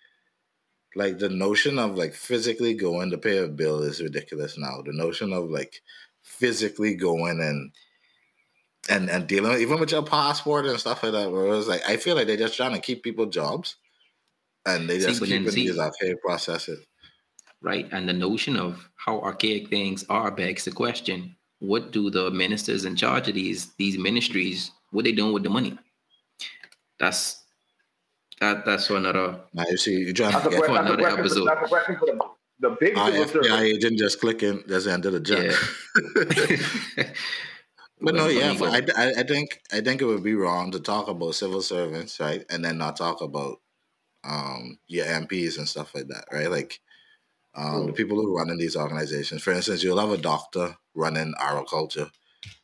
like 0.96 1.18
the 1.20 1.30
notion 1.30 1.80
of 1.80 1.96
like 1.96 2.14
physically 2.14 2.74
going 2.74 3.10
to 3.12 3.18
pay 3.18 3.38
a 3.40 3.48
bill 3.48 3.82
is 3.82 4.02
ridiculous 4.02 4.58
now. 4.58 4.82
The 4.86 4.94
notion 4.94 5.34
of 5.34 5.50
like 5.50 5.82
physically 6.24 6.96
going 6.96 7.42
and 7.42 7.72
and 8.90 9.10
and 9.10 9.28
dealing 9.28 9.60
even 9.62 9.80
with 9.80 9.92
your 9.92 10.04
passport 10.04 10.66
and 10.66 10.80
stuff 10.80 11.04
like 11.04 11.14
that, 11.14 11.32
where 11.32 11.46
it 11.46 11.50
was 11.50 11.68
like 11.68 11.88
I 11.88 11.98
feel 11.98 12.16
like 12.16 12.28
they're 12.28 12.38
just 12.38 12.56
trying 12.58 12.74
to 12.74 12.82
keep 12.82 13.04
people 13.04 13.26
jobs, 13.28 13.78
and 14.66 14.90
they 14.90 15.00
just 15.00 15.24
keep 15.24 15.48
it 15.48 15.52
these 15.52 15.80
archaic 15.80 16.22
processes. 16.22 16.86
right? 17.62 17.88
And 17.92 18.08
the 18.08 18.14
notion 18.14 18.58
of 18.58 18.90
how 18.96 19.20
archaic 19.22 19.70
things 19.70 20.06
are 20.10 20.32
begs 20.32 20.66
the 20.66 20.72
question: 20.72 21.36
What 21.64 21.92
do 21.92 22.10
the 22.10 22.30
ministers 22.30 22.84
in 22.84 22.98
charge 22.98 23.30
of 23.30 23.36
these 23.36 23.74
these 23.76 23.98
ministries? 23.98 24.72
What 24.92 25.06
they 25.06 25.14
doing 25.14 25.32
with 25.32 25.44
the 25.44 25.50
money? 25.50 25.80
That's 27.00 27.42
that. 28.42 28.66
That's 28.66 28.88
for 28.88 28.98
another. 28.98 29.40
Now 29.54 29.64
you 29.70 29.78
see, 29.78 29.96
you're 30.00 30.12
trying 30.14 30.34
That's 30.34 30.44
to 30.44 30.50
get 30.50 30.66
que- 30.66 30.76
another 30.76 31.08
episode. 31.08 31.48
That's 31.48 31.70
for 31.70 31.96
the, 32.06 32.20
the 32.60 32.78
big 32.82 32.98
our 32.98 33.12
civil 33.12 33.28
servant. 33.28 33.54
FBI 33.54 33.62
agent 33.62 33.98
just 33.98 34.20
clicking. 34.20 34.62
That's 34.68 34.84
the 34.84 34.92
end 34.92 35.06
of 35.06 35.14
the 35.14 35.22
job. 35.22 35.54
But 38.02 38.16
no, 38.16 38.28
yeah, 38.28 38.52
money 38.52 38.82
but. 38.82 38.98
I, 38.98 39.06
I, 39.06 39.14
I 39.20 39.24
think 39.24 39.62
I 39.72 39.80
think 39.80 40.02
it 40.02 40.06
would 40.06 40.24
be 40.24 40.36
wrong 40.36 40.72
to 40.72 40.82
talk 40.82 41.08
about 41.08 41.36
civil 41.36 41.62
servants, 41.62 42.20
right, 42.20 42.44
and 42.50 42.64
then 42.64 42.78
not 42.78 42.98
talk 42.98 43.22
about 43.22 43.62
um 44.26 44.78
your 44.88 45.06
MPs 45.06 45.58
and 45.58 45.70
stuff 45.70 45.96
like 45.96 46.10
that, 46.10 46.26
right? 46.30 46.52
Like 46.52 46.82
um, 47.56 47.86
the 47.88 47.94
people 47.94 48.18
who 48.18 48.36
run 48.36 48.50
in 48.50 48.58
these 48.58 48.76
organizations. 48.76 49.42
For 49.42 49.54
instance, 49.54 49.84
you'll 49.84 50.00
have 50.02 50.12
a 50.12 50.18
doctor 50.18 50.76
running 50.96 51.34
agriculture 51.40 52.10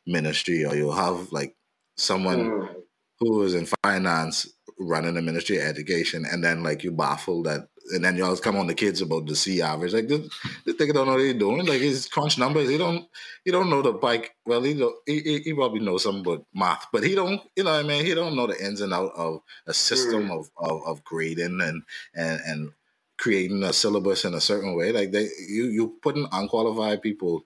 ministry, 0.06 0.64
or 0.64 0.74
you'll 0.74 0.92
have 0.92 1.32
like 1.32 1.56
someone 1.96 2.50
Mm. 2.50 2.74
who 3.20 3.42
is 3.42 3.54
in 3.54 3.66
finance 3.82 4.48
running 4.78 5.14
the 5.14 5.22
ministry 5.22 5.58
of 5.58 5.64
education, 5.64 6.24
and 6.30 6.42
then 6.42 6.62
like 6.62 6.82
you 6.82 6.90
baffle 6.90 7.42
that, 7.42 7.68
and 7.92 8.02
then 8.04 8.16
you 8.16 8.24
always 8.24 8.40
come 8.40 8.56
on 8.56 8.66
the 8.66 8.74
kids 8.74 9.02
about 9.02 9.26
the 9.26 9.36
C 9.36 9.60
average. 9.60 9.92
Like 9.92 10.08
this, 10.08 10.26
this 10.64 10.76
nigga 10.76 10.94
don't 10.94 11.06
know 11.06 11.12
what 11.14 11.20
he's 11.20 11.34
doing. 11.34 11.66
Like 11.66 11.80
his 11.82 12.08
crunch 12.08 12.38
numbers, 12.38 12.68
he 12.70 12.78
don't, 12.78 13.06
he 13.44 13.50
don't 13.50 13.68
know 13.68 13.82
the 13.82 13.92
bike. 13.92 14.34
Well, 14.46 14.62
he 14.62 14.74
don't, 14.74 14.96
he, 15.06 15.40
he, 15.44 15.52
probably 15.54 15.80
knows 15.80 16.04
something 16.04 16.22
about 16.22 16.46
math, 16.54 16.86
but 16.92 17.02
he 17.04 17.14
don't, 17.14 17.42
you 17.56 17.64
know 17.64 17.72
what 17.72 17.84
I 17.84 17.88
mean. 17.88 18.06
He 18.06 18.14
don't 18.14 18.36
know 18.36 18.46
the 18.46 18.64
ins 18.64 18.80
and 18.80 18.94
out 18.94 19.12
of 19.16 19.40
a 19.66 19.74
system 19.74 20.30
of, 20.30 20.50
of 20.56 20.82
of 20.86 21.04
grading 21.04 21.60
and 21.60 21.82
and 22.14 22.40
and 22.46 22.72
creating 23.18 23.62
a 23.64 23.72
syllabus 23.72 24.24
in 24.24 24.32
a 24.32 24.40
certain 24.40 24.74
way. 24.74 24.92
Like 24.92 25.12
they, 25.12 25.28
you 25.46 25.64
you 25.66 25.98
putting 26.00 26.26
unqualified 26.32 27.02
people 27.02 27.44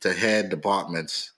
to 0.00 0.12
head 0.12 0.48
departments, 0.50 1.32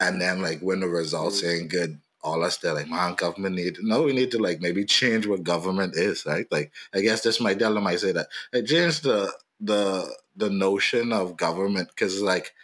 and 0.00 0.20
then 0.20 0.42
like 0.42 0.60
when 0.60 0.80
the 0.80 0.88
results 0.88 1.44
ain't 1.44 1.70
good, 1.70 2.00
all 2.22 2.44
us 2.44 2.58
there 2.58 2.74
like 2.74 2.88
man, 2.88 3.14
government 3.14 3.56
need 3.56 3.78
no, 3.82 4.02
we 4.04 4.12
need 4.12 4.30
to 4.32 4.38
like 4.38 4.60
maybe 4.60 4.84
change 4.84 5.26
what 5.26 5.42
government 5.42 5.96
is, 5.96 6.26
right? 6.26 6.46
Like 6.50 6.72
I 6.94 7.00
guess 7.00 7.22
this 7.22 7.40
might 7.40 7.58
Della 7.58 7.80
might 7.80 8.00
say 8.00 8.12
that 8.12 8.28
like, 8.52 8.66
change 8.66 9.00
the 9.02 9.32
the 9.60 10.14
the 10.36 10.50
notion 10.50 11.12
of 11.12 11.36
government 11.36 11.88
because 11.88 12.22
like. 12.22 12.54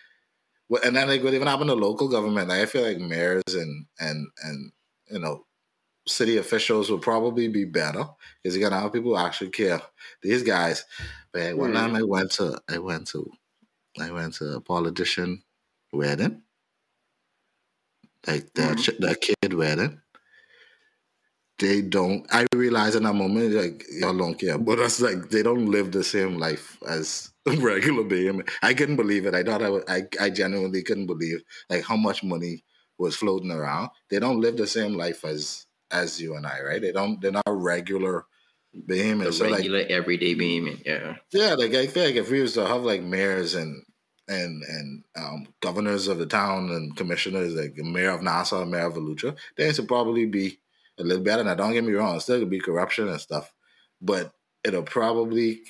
And 0.84 0.96
then 0.96 1.08
like 1.08 1.22
what 1.22 1.34
even 1.34 1.46
happened 1.46 1.68
to 1.68 1.74
local 1.74 2.08
government, 2.08 2.48
like 2.48 2.60
I 2.62 2.66
feel 2.66 2.82
like 2.82 2.98
mayors 2.98 3.42
and 3.48 3.86
and 4.00 4.26
and 4.42 4.72
you 5.10 5.18
know 5.18 5.46
city 6.06 6.38
officials 6.38 6.90
would 6.90 7.02
probably 7.02 7.48
be 7.48 7.64
better 7.64 8.04
because 8.42 8.56
you're 8.56 8.68
gonna 8.68 8.80
have 8.80 8.92
people 8.92 9.12
who 9.12 9.18
actually 9.24 9.50
care. 9.50 9.80
These 10.22 10.42
guys, 10.42 10.84
man, 11.34 11.58
one 11.58 11.72
Mm. 11.72 11.74
time 11.74 11.96
I 11.96 12.02
went 12.02 12.32
to 12.32 12.60
I 12.68 12.78
went 12.78 13.08
to 13.08 13.30
I 13.98 14.12
went 14.12 14.34
to 14.34 14.54
a 14.54 14.60
politician 14.60 15.42
wedding. 15.92 16.42
Like 18.26 18.52
the 18.54 18.62
Mm. 18.62 18.98
the 19.00 19.14
kid 19.16 19.54
wedding. 19.54 20.02
They 21.58 21.82
don't 21.82 22.26
I 22.34 22.46
realized 22.54 22.96
in 22.96 23.04
that 23.04 23.14
moment 23.14 23.52
like 23.54 23.84
y'all 23.90 24.16
don't 24.16 24.38
care. 24.38 24.58
But 24.58 24.76
that's 24.78 25.00
like 25.00 25.30
they 25.30 25.42
don't 25.42 25.66
live 25.66 25.92
the 25.92 26.02
same 26.02 26.36
life 26.38 26.76
as 26.86 27.32
regular 27.46 28.02
being. 28.02 28.42
I 28.62 28.74
couldn't 28.74 28.96
believe 28.96 29.26
it. 29.26 29.34
I 29.34 29.42
thought 29.44 29.62
I 29.62 29.70
would, 29.70 29.88
I 29.88 30.02
I 30.20 30.30
genuinely 30.30 30.82
couldn't 30.82 31.06
believe 31.06 31.42
like 31.70 31.84
how 31.84 31.96
much 31.96 32.24
money 32.24 32.64
was 32.98 33.14
floating 33.16 33.52
around. 33.52 33.90
They 34.10 34.18
don't 34.18 34.40
live 34.40 34.56
the 34.56 34.66
same 34.66 34.94
life 34.94 35.24
as 35.24 35.66
as 35.92 36.20
you 36.20 36.34
and 36.34 36.46
I, 36.46 36.60
right? 36.60 36.82
They 36.82 36.90
don't 36.92 37.20
they're 37.20 37.30
not 37.30 37.44
regular 37.46 38.26
The 38.74 38.80
behemoths. 38.86 39.38
So 39.38 39.44
like 39.44 39.54
regular 39.58 39.84
everyday 39.88 40.34
beaming. 40.34 40.82
Yeah. 40.84 41.16
yeah, 41.32 41.54
like 41.54 41.74
I 41.74 41.86
feel 41.86 42.04
like 42.04 42.16
if 42.16 42.30
we 42.30 42.40
was 42.40 42.54
to 42.54 42.66
have 42.66 42.82
like 42.82 43.02
mayors 43.02 43.54
and 43.54 43.82
and 44.28 44.62
and 44.62 45.04
um, 45.16 45.46
governors 45.60 46.08
of 46.08 46.18
the 46.18 46.26
town 46.26 46.70
and 46.70 46.96
commissioners, 46.96 47.54
like 47.54 47.74
the 47.76 47.84
mayor 47.84 48.10
of 48.10 48.22
Nassau, 48.22 48.64
mayor 48.64 48.86
of 48.86 48.94
Volusia, 48.94 49.36
things 49.56 49.78
would 49.78 49.88
probably 49.88 50.26
be 50.26 50.58
a 50.98 51.02
little 51.04 51.22
better. 51.22 51.44
Now, 51.44 51.54
don't 51.54 51.72
get 51.72 51.84
me 51.84 51.92
wrong, 51.92 52.18
still 52.20 52.38
could 52.40 52.50
be 52.50 52.60
corruption 52.60 53.08
and 53.08 53.20
stuff, 53.20 53.52
but 54.00 54.32
it'll 54.64 54.82
probably 54.82 55.60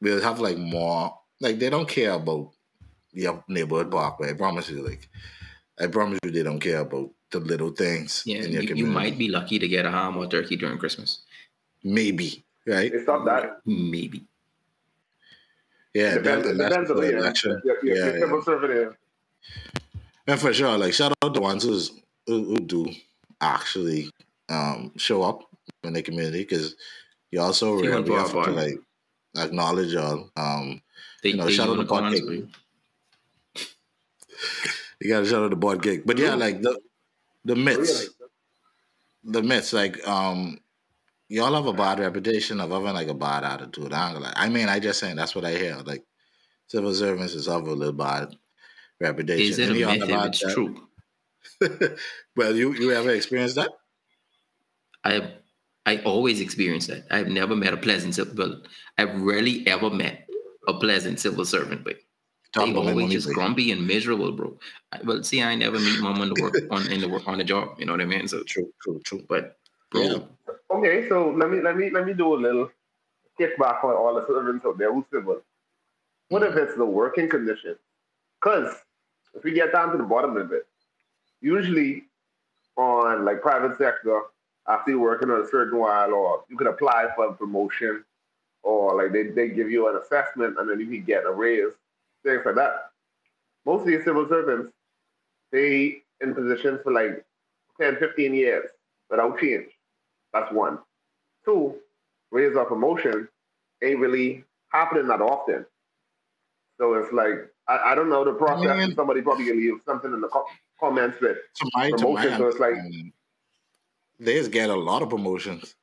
we'll 0.00 0.20
have 0.22 0.40
like 0.40 0.58
more. 0.58 1.16
Like 1.40 1.58
they 1.58 1.70
don't 1.70 1.88
care 1.88 2.12
about 2.12 2.50
your 3.12 3.44
neighborhood 3.48 3.90
parkway. 3.90 4.30
I 4.30 4.34
promise 4.34 4.68
you. 4.70 4.86
Like 4.86 5.08
I 5.78 5.86
promise 5.86 6.18
you, 6.24 6.30
they 6.30 6.42
don't 6.42 6.60
care 6.60 6.80
about 6.80 7.10
the 7.30 7.40
little 7.40 7.70
things 7.70 8.22
Yeah. 8.26 8.42
in 8.42 8.52
your 8.52 8.62
You, 8.62 8.74
you 8.74 8.86
might 8.86 9.16
be 9.16 9.28
lucky 9.28 9.58
to 9.58 9.68
get 9.68 9.86
a 9.86 9.90
ham 9.90 10.16
or 10.16 10.26
turkey 10.26 10.56
during 10.56 10.78
Christmas. 10.78 11.22
Maybe 11.82 12.44
right. 12.66 12.92
It's 12.92 13.06
not 13.06 13.24
that. 13.26 13.60
Maybe. 13.66 14.24
Yeah, 15.94 16.14
depends, 16.14 16.46
that- 16.46 16.52
it 16.54 16.58
that's 16.58 16.70
depends 16.70 16.90
on 16.90 16.96
the 16.96 17.02
the 17.02 17.18
election. 17.18 17.62
Your, 17.64 17.84
your, 17.84 17.96
Yeah, 17.96 18.04
your 18.04 18.14
yeah. 18.14 18.20
civil 18.20 18.42
servant 18.42 18.72
is. 18.72 18.92
And 20.26 20.40
for 20.40 20.52
sure, 20.52 20.78
like 20.78 20.92
shout 20.92 21.12
out 21.24 21.34
the 21.34 21.40
ones 21.40 21.64
who's, 21.64 21.90
who, 22.26 22.44
who 22.44 22.58
do 22.60 22.86
actually 23.40 24.10
um, 24.48 24.92
show 24.96 25.22
up 25.22 25.42
in 25.82 25.92
the 25.94 26.02
community 26.02 26.40
because 26.40 26.76
you 27.32 27.40
also 27.40 27.78
Few 27.80 27.88
rare. 27.88 27.98
and 27.98 28.04
We 28.06 28.10
far 28.14 28.20
have 28.20 28.30
to 28.32 28.38
apart. 28.38 28.54
like 28.54 28.78
acknowledge 29.36 29.92
y'all. 29.92 30.30
Um, 30.36 30.80
They, 31.22 31.30
You 31.30 31.36
know, 31.38 31.46
they 31.46 31.52
shout 31.52 31.68
out 31.68 31.72
to 31.74 31.78
unicorns, 31.78 32.20
Podcast. 32.20 32.26
bro. 32.26 33.64
you 35.00 35.10
got 35.10 35.20
to 35.20 35.26
shout 35.26 35.42
out 35.42 35.50
the 35.50 35.56
board 35.56 35.82
gig, 35.82 36.02
but 36.06 36.18
yeah, 36.18 36.34
Ooh. 36.34 36.38
like 36.38 36.62
the 36.62 36.78
the 37.44 37.56
myths, 37.56 38.00
Really? 38.00 38.14
the 39.24 39.42
myths, 39.42 39.72
like 39.72 40.06
um, 40.06 40.58
y'all 41.30 41.54
have 41.54 41.66
a 41.66 41.72
bad 41.72 42.00
reputation 42.00 42.60
of 42.60 42.70
having 42.70 42.94
like 42.94 43.08
a 43.08 43.14
bad 43.14 43.44
attitude. 43.44 43.92
I, 43.92 44.12
gonna. 44.12 44.32
I 44.36 44.48
mean, 44.50 44.68
I 44.68 44.80
just 44.80 45.00
saying 45.00 45.16
that's 45.16 45.34
what 45.34 45.46
I 45.46 45.52
hear. 45.52 45.76
Like 45.84 46.04
civil 46.66 46.94
servants 46.94 47.34
is 47.34 47.46
have 47.46 47.66
a 47.66 47.72
little 47.72 47.94
bad 47.94 48.36
reputation. 49.00 49.52
Is 49.52 49.58
it 49.58 49.68
a 49.68 49.70
Any 49.70 49.80
y'all 49.80 49.92
myth 49.98 50.10
if 50.10 50.24
it's 50.26 50.40
that? 50.40 50.54
true? 50.54 50.88
well, 52.36 52.54
you 52.56 52.74
you 52.74 52.92
ever 52.92 53.10
experienced 53.10 53.56
that? 53.56 53.70
I 55.04 55.34
I 55.86 55.98
always 56.02 56.40
experience 56.40 56.88
that. 56.88 57.06
I've 57.10 57.28
never 57.28 57.56
met 57.56 57.72
a 57.72 57.78
pleasant 57.78 58.14
civil. 58.14 58.62
I've 58.98 59.20
rarely 59.20 59.66
ever 59.66 59.90
met 59.90 60.28
a 60.68 60.74
pleasant 60.74 61.20
civil 61.20 61.44
servant, 61.44 61.84
but 61.84 61.98
Talk 62.52 62.66
they 62.66 62.74
always 62.74 63.12
just 63.12 63.32
grumpy 63.32 63.70
and 63.72 63.86
miserable, 63.86 64.32
bro. 64.32 64.58
I, 64.92 65.00
well, 65.04 65.22
see, 65.22 65.42
I 65.42 65.54
never 65.54 65.78
meet 65.78 66.00
mom 66.00 66.20
on 66.20 66.28
the 66.28 66.42
work 66.42 66.54
on 66.70 66.90
in 66.90 67.00
the 67.00 67.08
work 67.08 67.26
on 67.28 67.38
the 67.38 67.44
job. 67.44 67.78
You 67.78 67.86
know 67.86 67.92
what 67.92 68.00
I 68.00 68.06
mean? 68.06 68.26
So, 68.28 68.42
True, 68.42 68.72
true, 68.82 69.00
true. 69.04 69.24
but 69.28 69.56
bro, 69.90 70.02
Yeah. 70.02 70.18
Okay, 70.70 71.08
so 71.08 71.30
let 71.30 71.50
me 71.50 71.60
let 71.60 71.76
me 71.76 71.90
let 71.90 72.06
me 72.06 72.12
do 72.12 72.34
a 72.34 72.36
little 72.36 72.70
kickback 73.38 73.82
on 73.82 73.94
all 73.94 74.14
the 74.14 74.26
servants 74.26 74.64
out 74.64 74.78
there 74.78 74.92
who's 74.92 75.04
civil. 75.12 75.40
What 76.28 76.44
if 76.44 76.54
it's 76.54 76.76
the 76.76 76.84
working 76.84 77.28
condition? 77.28 77.76
Because 78.40 78.72
if 79.34 79.42
we 79.42 79.52
get 79.52 79.72
down 79.72 79.90
to 79.90 79.98
the 79.98 80.04
bottom 80.04 80.36
of 80.36 80.52
it, 80.52 80.66
usually 81.40 82.04
on 82.76 83.24
like 83.24 83.42
private 83.42 83.76
sector, 83.78 84.22
after 84.68 84.92
you're 84.92 85.00
working 85.00 85.30
on 85.30 85.40
a 85.40 85.48
certain 85.48 85.76
while, 85.78 86.12
or 86.14 86.44
you 86.48 86.56
could 86.56 86.68
apply 86.68 87.08
for 87.16 87.26
a 87.26 87.32
promotion, 87.32 88.04
or 88.62 88.96
like 88.96 89.12
they, 89.12 89.24
they 89.24 89.48
give 89.48 89.70
you 89.70 89.88
an 89.88 89.96
assessment 89.96 90.56
and 90.58 90.70
then 90.70 90.78
you 90.78 90.86
can 90.86 91.04
get 91.04 91.24
a 91.24 91.32
raise, 91.32 91.72
things 92.24 92.42
like 92.46 92.54
that. 92.54 92.90
Most 93.66 93.80
of 93.80 93.86
these 93.88 94.04
civil 94.04 94.28
servants, 94.28 94.72
they 95.50 96.02
in 96.20 96.32
positions 96.32 96.80
for 96.84 96.92
like 96.92 97.24
10, 97.80 97.96
15 97.96 98.34
years 98.34 98.66
without 99.10 99.38
change. 99.40 99.66
That's 100.32 100.52
one. 100.52 100.78
Two, 101.44 101.76
raise 102.30 102.56
or 102.56 102.64
promotion 102.66 103.28
ain't 103.82 103.98
really 103.98 104.44
happening 104.68 105.08
that 105.08 105.20
often. 105.20 105.66
So 106.78 106.94
it's 106.94 107.12
like 107.12 107.34
I, 107.68 107.92
I 107.92 107.94
don't 107.94 108.08
know 108.08 108.24
the 108.24 108.32
process. 108.34 108.86
mean- 108.86 108.94
Somebody 108.96 109.22
probably 109.22 109.46
can 109.46 109.56
leave 109.58 109.74
something 109.86 110.12
in 110.12 110.20
the 110.20 110.28
co- 110.28 110.46
comments 110.78 111.20
with. 111.20 111.36
To 111.56 111.70
my, 111.74 111.90
to 111.90 111.96
my 111.96 111.98
Promotion, 112.02 112.38
so 112.38 112.46
it's 112.48 112.58
like- 112.60 112.74
they 114.18 114.34
just 114.34 114.50
get 114.50 114.68
a 114.70 114.74
lot 114.76 115.02
of 115.02 115.08
promotions. 115.08 115.74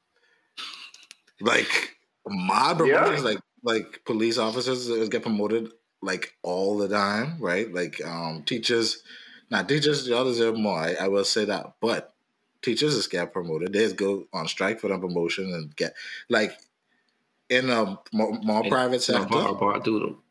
Like 1.40 1.96
my 2.28 2.74
promotions, 2.78 3.24
like 3.24 3.40
like 3.64 4.02
police 4.06 4.38
officers 4.38 5.10
get 5.10 5.24
promoted 5.24 5.72
like 6.02 6.34
all 6.44 6.78
the 6.78 6.88
time, 6.88 7.38
right? 7.40 7.72
Like 7.74 8.04
um 8.06 8.44
teachers, 8.44 9.02
now 9.50 9.64
teachers 9.64 10.08
y'all 10.08 10.24
deserve 10.24 10.58
more. 10.58 10.78
I, 10.80 10.94
I 10.94 11.08
will 11.08 11.26
say 11.26 11.46
that, 11.46 11.74
but 11.82 12.14
teachers 12.62 12.96
just 12.96 13.12
get 13.12 13.34
promoted. 13.34 13.74
They 13.74 13.80
just 13.80 13.96
go 13.98 14.28
on 14.34 14.48
strike 14.48 14.80
for 14.80 14.90
the 14.90 14.98
promotion 15.00 15.54
and 15.54 15.76
get 15.76 15.96
like 16.30 16.60
in 17.50 17.70
a 17.70 18.00
more, 18.14 18.34
more 18.42 18.66
private 18.68 19.02
sector. 19.02 19.48
Part, 19.48 19.60
part 19.60 19.84
two, 19.86 20.24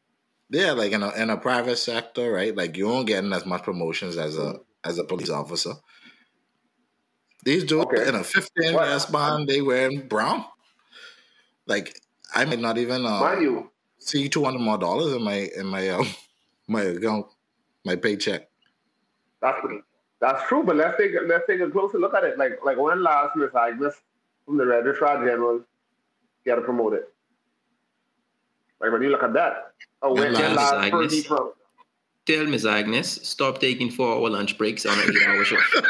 Yeah, 0.50 0.72
like 0.72 0.92
in 0.92 1.02
a 1.02 1.10
in 1.12 1.30
a 1.30 1.36
private 1.36 1.76
sector, 1.76 2.32
right? 2.32 2.54
Like 2.56 2.76
you 2.76 2.90
aren't 2.90 3.06
getting 3.08 3.32
as 3.32 3.46
much 3.46 3.62
promotions 3.64 4.16
as 4.16 4.36
a 4.38 4.60
as 4.84 4.98
a 4.98 5.04
police 5.04 5.30
officer. 5.30 5.74
These 7.44 7.64
dudes 7.64 7.86
Okay. 7.86 8.06
in 8.06 8.14
a 8.14 8.22
15 8.22 8.74
What? 8.74 8.88
year 8.88 8.98
span, 9.00 9.46
they 9.46 9.62
wearing 9.62 10.06
brown. 10.06 10.44
Like 11.66 12.00
I 12.34 12.44
might 12.44 12.58
not 12.60 12.78
even 12.78 13.04
uh, 13.06 13.20
Mind 13.20 13.42
you, 13.42 13.70
see 13.98 14.28
two 14.28 14.44
hundred 14.44 14.60
more 14.60 14.78
dollars 14.78 15.14
in 15.14 15.22
my 15.22 15.48
in 15.56 15.66
my 15.66 15.88
um 15.90 16.06
my 16.68 16.82
account, 16.82 17.26
my 17.84 17.96
paycheck. 17.96 18.50
that's 19.40 19.60
that's 20.20 20.46
true. 20.48 20.62
But 20.62 20.76
let's 20.76 20.96
take 20.98 21.12
let's 21.26 21.46
take 21.46 21.60
a 21.60 21.70
closer 21.70 21.98
look 21.98 22.14
at 22.14 22.24
it. 22.24 22.38
Like 22.38 22.58
like 22.64 22.78
when 22.78 23.02
last 23.02 23.36
Miss 23.36 23.54
Agnes 23.54 23.94
from 24.44 24.56
the 24.56 24.66
Registrar 24.66 25.24
General 25.24 25.62
get 26.44 26.62
promoted. 26.62 27.04
Like 28.80 28.92
when 28.92 29.02
you 29.02 29.08
look 29.08 29.22
at 29.22 29.32
that, 29.34 29.72
oh, 30.02 30.12
when, 30.14 30.32
When 30.32 30.32
when 30.34 30.54
last 30.54 30.74
last 30.74 30.92
Agnes- 30.92 31.26
from 31.26 31.52
Tell 32.26 32.44
Miss 32.44 32.66
Agnes, 32.66 33.20
stop 33.28 33.60
taking 33.60 33.90
four 33.90 34.12
hour 34.14 34.28
lunch 34.30 34.58
breaks 34.58 34.84
on 34.84 34.98
an 34.98 35.10
eight 35.10 35.28
hour 35.28 35.44
shift. 35.44 35.62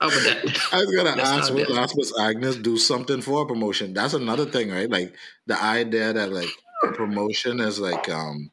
How 0.00 0.08
about 0.08 0.22
that? 0.24 0.58
I 0.72 0.78
was 0.78 0.94
gonna 0.94 1.16
Let's 1.16 1.30
ask, 1.30 1.52
not 1.52 1.68
will 1.68 1.78
ask 1.78 1.96
Miss 1.96 2.18
Agnes 2.18 2.56
do 2.56 2.76
something 2.76 3.20
for 3.20 3.42
a 3.42 3.46
promotion? 3.46 3.94
That's 3.94 4.14
another 4.14 4.44
thing, 4.44 4.70
right? 4.70 4.90
Like 4.90 5.14
the 5.46 5.62
idea 5.62 6.12
that 6.12 6.32
like 6.32 6.48
a 6.82 6.88
promotion 6.88 7.60
is 7.60 7.78
like 7.78 8.08
um 8.08 8.50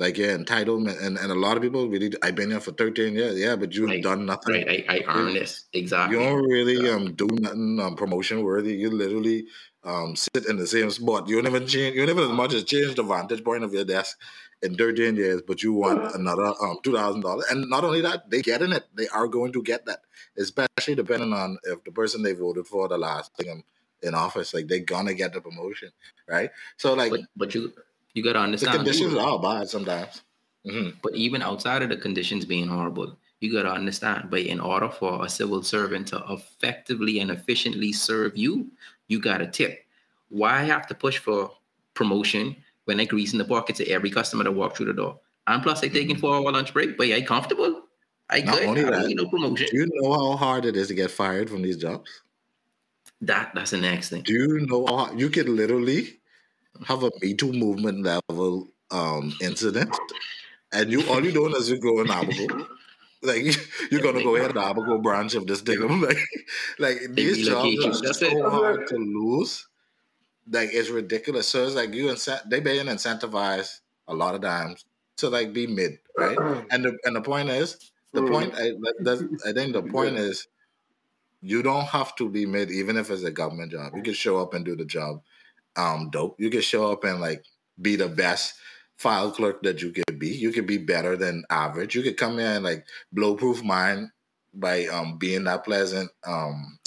like 0.00 0.16
yeah, 0.16 0.34
entitlement 0.34 1.00
and, 1.04 1.18
and 1.18 1.30
a 1.30 1.34
lot 1.34 1.56
of 1.58 1.62
people 1.62 1.86
really 1.86 2.10
I've 2.22 2.34
been 2.34 2.50
here 2.50 2.60
for 2.60 2.72
13 2.72 3.14
years, 3.14 3.38
yeah, 3.38 3.54
but 3.54 3.74
you've 3.74 3.90
Right, 3.90 4.02
done 4.02 4.24
nothing. 4.24 4.54
Right, 4.54 4.84
I, 4.88 4.96
I 4.96 5.14
earn 5.14 5.34
this. 5.34 5.66
Exactly. 5.74 6.16
You 6.16 6.24
don't 6.24 6.42
really 6.42 6.88
um 6.88 7.12
do 7.12 7.28
nothing 7.30 7.78
um 7.78 7.96
promotion 7.96 8.42
worthy. 8.42 8.74
You 8.74 8.90
literally 8.90 9.46
um 9.84 10.16
sit 10.16 10.46
in 10.46 10.56
the 10.56 10.66
same 10.66 10.90
spot. 10.90 11.28
You 11.28 11.42
never 11.42 11.60
change 11.60 11.96
you 11.96 12.06
never 12.06 12.22
as 12.22 12.30
much 12.30 12.54
as 12.54 12.64
change 12.64 12.94
the 12.94 13.02
vantage 13.02 13.44
point 13.44 13.62
of 13.62 13.74
your 13.74 13.84
desk 13.84 14.18
in 14.62 14.74
13 14.74 15.16
years, 15.16 15.42
but 15.46 15.62
you 15.62 15.74
want 15.74 16.14
another 16.14 16.46
um 16.62 16.78
two 16.82 16.94
thousand 16.94 17.20
dollars. 17.20 17.44
And 17.50 17.68
not 17.68 17.84
only 17.84 18.00
that, 18.00 18.30
they 18.30 18.40
get 18.40 18.62
in 18.62 18.72
it. 18.72 18.84
They 18.94 19.08
are 19.08 19.28
going 19.28 19.52
to 19.52 19.62
get 19.62 19.84
that. 19.84 20.00
Especially 20.38 20.94
depending 20.94 21.34
on 21.34 21.58
if 21.64 21.84
the 21.84 21.92
person 21.92 22.22
they 22.22 22.32
voted 22.32 22.66
for 22.66 22.88
the 22.88 22.96
last 22.96 23.36
thing 23.36 23.62
in 24.02 24.14
office, 24.14 24.54
like 24.54 24.66
they're 24.66 24.80
gonna 24.80 25.12
get 25.12 25.34
the 25.34 25.42
promotion. 25.42 25.90
Right? 26.26 26.50
So 26.78 26.94
like 26.94 27.10
But 27.10 27.20
but 27.36 27.54
you 27.54 27.72
you 28.14 28.22
gotta 28.22 28.40
understand. 28.40 28.74
the 28.74 28.78
conditions 28.78 29.14
are 29.14 29.38
bad 29.40 29.68
sometimes. 29.68 30.22
hmm 30.64 30.90
But 31.02 31.14
even 31.14 31.42
outside 31.42 31.82
of 31.82 31.88
the 31.88 31.96
conditions 31.96 32.44
being 32.44 32.68
horrible, 32.68 33.16
you 33.40 33.52
got 33.52 33.62
to 33.62 33.72
understand, 33.72 34.28
but 34.30 34.40
in 34.40 34.60
order 34.60 34.88
for 34.88 35.24
a 35.24 35.28
civil 35.28 35.62
servant 35.62 36.08
to 36.08 36.22
effectively 36.28 37.20
and 37.20 37.30
efficiently 37.30 37.90
serve 37.92 38.36
you, 38.36 38.70
you 39.08 39.18
got 39.18 39.38
to 39.38 39.46
tip. 39.46 39.84
Why 40.28 40.62
have 40.62 40.86
to 40.88 40.94
push 40.94 41.16
for 41.18 41.50
promotion 41.94 42.54
when 42.84 42.98
they 42.98 43.06
grease 43.06 43.32
in 43.32 43.38
the 43.38 43.44
pockets 43.44 43.80
of 43.80 43.86
every 43.88 44.10
customer 44.10 44.44
that 44.44 44.52
walk 44.52 44.76
through 44.76 44.86
the 44.86 44.92
door? 44.92 45.18
And 45.46 45.62
plus, 45.62 45.80
they're 45.80 45.90
taking 45.90 46.16
four 46.16 46.34
hour 46.36 46.52
lunch 46.52 46.72
break, 46.74 46.98
but 46.98 47.06
I 47.08 47.22
comfortable. 47.22 47.82
I 48.28 48.40
Not 48.42 48.58
good. 48.58 48.68
only 48.68 48.84
I 48.84 48.90
that, 48.90 49.06
need 49.06 49.16
no 49.16 49.26
promotion. 49.26 49.66
Do 49.70 49.78
you 49.78 49.88
know 49.94 50.12
how 50.12 50.36
hard 50.36 50.64
it 50.66 50.76
is 50.76 50.88
to 50.88 50.94
get 50.94 51.10
fired 51.10 51.48
from 51.50 51.62
these 51.62 51.78
jobs? 51.78 52.08
That 53.22 53.52
that's 53.54 53.72
the 53.72 53.78
next 53.78 54.10
thing. 54.10 54.22
Do 54.22 54.32
you 54.32 54.66
know 54.66 54.86
how 54.86 55.12
you 55.14 55.30
could 55.30 55.48
literally 55.48 56.19
have 56.86 57.02
a 57.02 57.10
Me 57.20 57.34
Too 57.34 57.52
movement 57.52 58.04
level 58.04 58.72
um, 58.90 59.36
incident, 59.40 60.00
and 60.72 60.90
you 60.92 61.08
all 61.08 61.24
you 61.24 61.32
doing 61.32 61.54
is 61.56 61.70
you 61.70 61.78
go 61.80 62.00
in 62.00 62.10
Abaco. 62.10 62.56
Like 63.22 63.44
you're 63.92 64.00
gonna 64.02 64.22
go 64.22 64.36
ahead 64.36 64.54
the 64.54 64.60
Abaco 64.60 65.02
branch 65.02 65.34
of 65.34 65.46
this 65.46 65.62
thing. 65.62 65.78
Like, 66.02 66.18
like 66.78 66.98
these 67.16 67.42
jobs 67.42 67.78
are 67.84 67.92
That's 68.02 68.18
so 68.20 68.48
hard 68.50 68.86
to 68.88 68.96
lose. 68.96 69.68
Like 70.50 70.70
it's 70.72 70.90
ridiculous. 70.90 71.48
So 71.48 71.64
it's 71.64 71.74
like 71.74 71.92
you 71.94 72.06
incent 72.08 72.48
they 72.50 72.60
being 72.60 72.86
incentivized 72.86 73.80
a 74.08 74.14
lot 74.14 74.34
of 74.34 74.42
times 74.42 74.84
to 75.18 75.28
like 75.28 75.52
be 75.52 75.66
mid, 75.66 75.98
right? 76.16 76.38
And 76.70 76.84
the 76.84 76.98
and 77.04 77.16
the 77.16 77.22
point 77.22 77.50
is 77.50 77.92
the 78.14 78.22
Mm. 78.22 78.28
point 78.32 78.54
I 78.56 78.72
that's, 79.02 79.22
I 79.46 79.52
think 79.52 79.72
the 79.74 79.82
point 79.82 80.16
is 80.16 80.48
you 81.40 81.62
don't 81.62 81.86
have 81.86 82.14
to 82.16 82.28
be 82.28 82.46
mid 82.46 82.70
even 82.70 82.96
if 82.96 83.10
it's 83.10 83.22
a 83.22 83.30
government 83.30 83.72
job. 83.72 83.94
You 83.96 84.02
can 84.02 84.14
show 84.14 84.38
up 84.40 84.54
and 84.54 84.64
do 84.64 84.76
the 84.76 84.84
job 84.84 85.22
um 85.76 86.10
dope. 86.10 86.40
You 86.40 86.50
can 86.50 86.60
show 86.60 86.90
up 86.90 87.04
and 87.04 87.20
like 87.20 87.44
be 87.80 87.96
the 87.96 88.08
best 88.08 88.54
file 88.96 89.30
clerk 89.30 89.62
that 89.62 89.82
you 89.82 89.92
could 89.92 90.18
be. 90.18 90.28
You 90.28 90.52
could 90.52 90.66
be 90.66 90.78
better 90.78 91.16
than 91.16 91.44
average. 91.50 91.94
You 91.94 92.02
could 92.02 92.16
come 92.16 92.38
in 92.38 92.46
and 92.46 92.64
like 92.64 92.86
blow 93.12 93.34
proof 93.34 93.62
mine 93.62 94.10
by 94.52 94.86
um 94.86 95.18
being 95.18 95.44
that 95.44 95.64
pleasant 95.64 96.10
um 96.26 96.78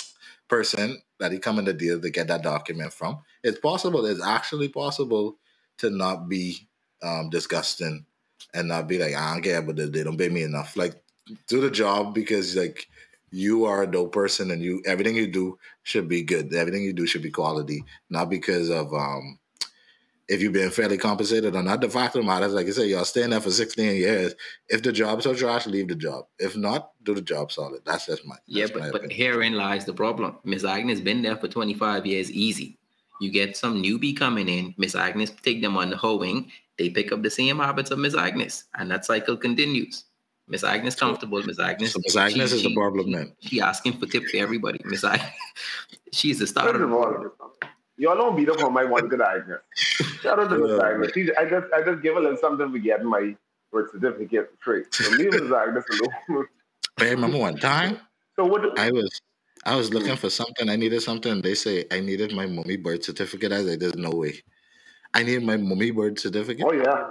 person 0.47 1.01
that 1.19 1.31
he 1.31 1.39
come 1.39 1.59
in 1.59 1.65
the 1.65 1.73
deal 1.73 1.99
to 2.01 2.09
get 2.09 2.27
that 2.27 2.43
document 2.43 2.93
from. 2.93 3.19
It's 3.43 3.59
possible. 3.59 4.05
It's 4.05 4.23
actually 4.23 4.69
possible 4.69 5.37
to 5.79 5.89
not 5.89 6.29
be 6.29 6.67
um 7.01 7.29
disgusting 7.29 8.05
and 8.53 8.67
not 8.67 8.87
be 8.87 8.99
like 8.99 9.15
I 9.15 9.33
don't 9.33 9.43
care, 9.43 9.61
but 9.61 9.75
they, 9.75 9.85
they 9.85 10.03
don't 10.03 10.17
pay 10.17 10.29
me 10.29 10.43
enough. 10.43 10.75
Like 10.75 11.01
do 11.47 11.61
the 11.61 11.71
job 11.71 12.13
because 12.13 12.55
like 12.55 12.87
you 13.33 13.65
are 13.65 13.83
a 13.83 13.87
dope 13.91 14.11
person 14.11 14.51
and 14.51 14.61
you 14.61 14.81
everything 14.85 15.15
you 15.15 15.27
do 15.27 15.57
should 15.81 16.07
be 16.07 16.21
good. 16.21 16.53
Everything 16.53 16.83
you 16.83 16.93
do 16.93 17.07
should 17.07 17.23
be 17.23 17.31
quality, 17.31 17.83
not 18.09 18.29
because 18.29 18.69
of 18.69 18.93
um 18.93 19.39
if 20.29 20.41
you've 20.41 20.53
been 20.53 20.71
fairly 20.71 20.97
compensated 20.97 21.55
or 21.55 21.63
not. 21.63 21.81
The 21.81 21.89
fact 21.89 22.15
of 22.15 22.21
the 22.21 22.27
matter 22.27 22.45
is, 22.45 22.53
like 22.53 22.67
I 22.67 22.69
said, 22.69 22.87
y'all 22.87 23.03
staying 23.05 23.31
there 23.31 23.41
for 23.41 23.51
16 23.51 23.95
years. 23.95 24.35
If 24.69 24.81
the 24.83 24.91
job's 24.91 25.25
so 25.25 25.33
trash, 25.33 25.65
leave 25.67 25.89
the 25.89 25.95
job. 25.95 26.27
If 26.39 26.55
not, 26.55 26.91
do 27.03 27.13
the 27.13 27.21
job 27.21 27.51
solid. 27.51 27.81
That's 27.85 28.05
just 28.05 28.25
my 28.25 28.35
Yeah, 28.45 28.67
that's 28.67 28.77
my 28.77 28.85
but, 28.85 28.91
but 28.91 29.05
opinion. 29.05 29.17
herein 29.17 29.53
lies 29.53 29.83
the 29.85 29.93
problem. 29.93 30.37
Miss 30.43 30.63
Agnes 30.63 31.01
been 31.01 31.21
there 31.23 31.35
for 31.35 31.47
25 31.47 32.05
years 32.05 32.31
easy. 32.31 32.77
You 33.19 33.31
get 33.31 33.57
some 33.57 33.81
newbie 33.81 34.15
coming 34.15 34.47
in, 34.47 34.73
Miss 34.77 34.95
Agnes 34.95 35.31
take 35.43 35.61
them 35.61 35.75
on 35.77 35.89
the 35.89 35.97
whole 35.97 36.19
wing, 36.19 36.51
they 36.77 36.89
pick 36.89 37.11
up 37.11 37.21
the 37.21 37.29
same 37.29 37.57
habits 37.57 37.91
of 37.91 37.99
Miss 37.99 38.15
Agnes, 38.15 38.65
and 38.77 38.89
that 38.91 39.05
cycle 39.05 39.37
continues. 39.37 40.05
Miss 40.47 40.63
Agnes 40.63 40.95
comfortable, 40.95 41.41
Miss 41.43 41.59
Agnes. 41.59 41.93
So 41.93 41.99
Miss 42.03 42.15
Agnes 42.15 42.49
she- 42.51 42.57
is 42.57 42.63
the 42.63 42.69
she- 42.69 42.75
problem 42.75 43.11
then. 43.11 43.33
She 43.39 43.61
asking 43.61 43.93
for 43.99 44.05
tip 44.07 44.23
for 44.29 44.37
everybody. 44.37 44.79
Miss 44.85 45.03
Agnes, 45.03 45.29
she's 46.11 46.39
the 46.39 46.47
star 46.47 46.65
of 46.69 46.75
First 46.75 46.79
the 46.79 46.85
of 46.85 46.93
all, 46.93 47.31
y'all 47.97 48.15
don't 48.17 48.35
beat 48.35 48.49
up 48.49 48.61
on 48.63 48.73
my 48.73 48.83
one 48.83 49.07
good 49.07 49.21
Agnes. 49.21 49.59
Shout 50.21 50.39
out 50.39 50.49
to 50.49 50.57
Miss 50.57 50.71
Yeah. 50.79 50.85
Agnes. 50.87 51.11
She, 51.13 51.29
I 51.37 51.45
just 51.45 51.67
I 51.73 51.81
just 51.83 52.01
give 52.01 52.17
a 52.17 52.19
little 52.19 52.37
something 52.37 52.71
for 52.71 52.77
getting 52.79 53.07
my 53.07 53.35
birth 53.71 53.91
certificate 53.91 54.51
straight. 54.59 54.93
So 54.93 55.09
leave 55.11 55.31
Miss 55.31 55.51
Agnes 55.51 55.85
alone. 56.29 56.45
I 56.99 57.03
remember 57.09 57.37
one 57.37 57.57
time 57.57 57.99
so 58.35 58.45
what? 58.45 58.61
do- 58.63 58.73
I 58.77 58.91
was 58.91 59.21
I 59.65 59.75
was 59.77 59.93
looking 59.93 60.17
for 60.17 60.29
something. 60.29 60.67
I 60.69 60.75
needed 60.75 61.01
something. 61.01 61.41
They 61.41 61.55
say 61.55 61.85
I 61.89 62.01
needed 62.01 62.33
my 62.33 62.45
mummy 62.45 62.75
birth 62.75 63.05
certificate. 63.05 63.53
I 63.53 63.59
was 63.59 63.67
like, 63.67 63.79
there's 63.79 63.95
no 63.95 64.09
way. 64.11 64.33
I 65.13 65.23
need 65.23 65.41
my 65.43 65.55
mummy 65.55 65.91
birth 65.91 66.19
certificate. 66.19 66.65
Oh 66.67 66.73
yeah. 66.73 67.07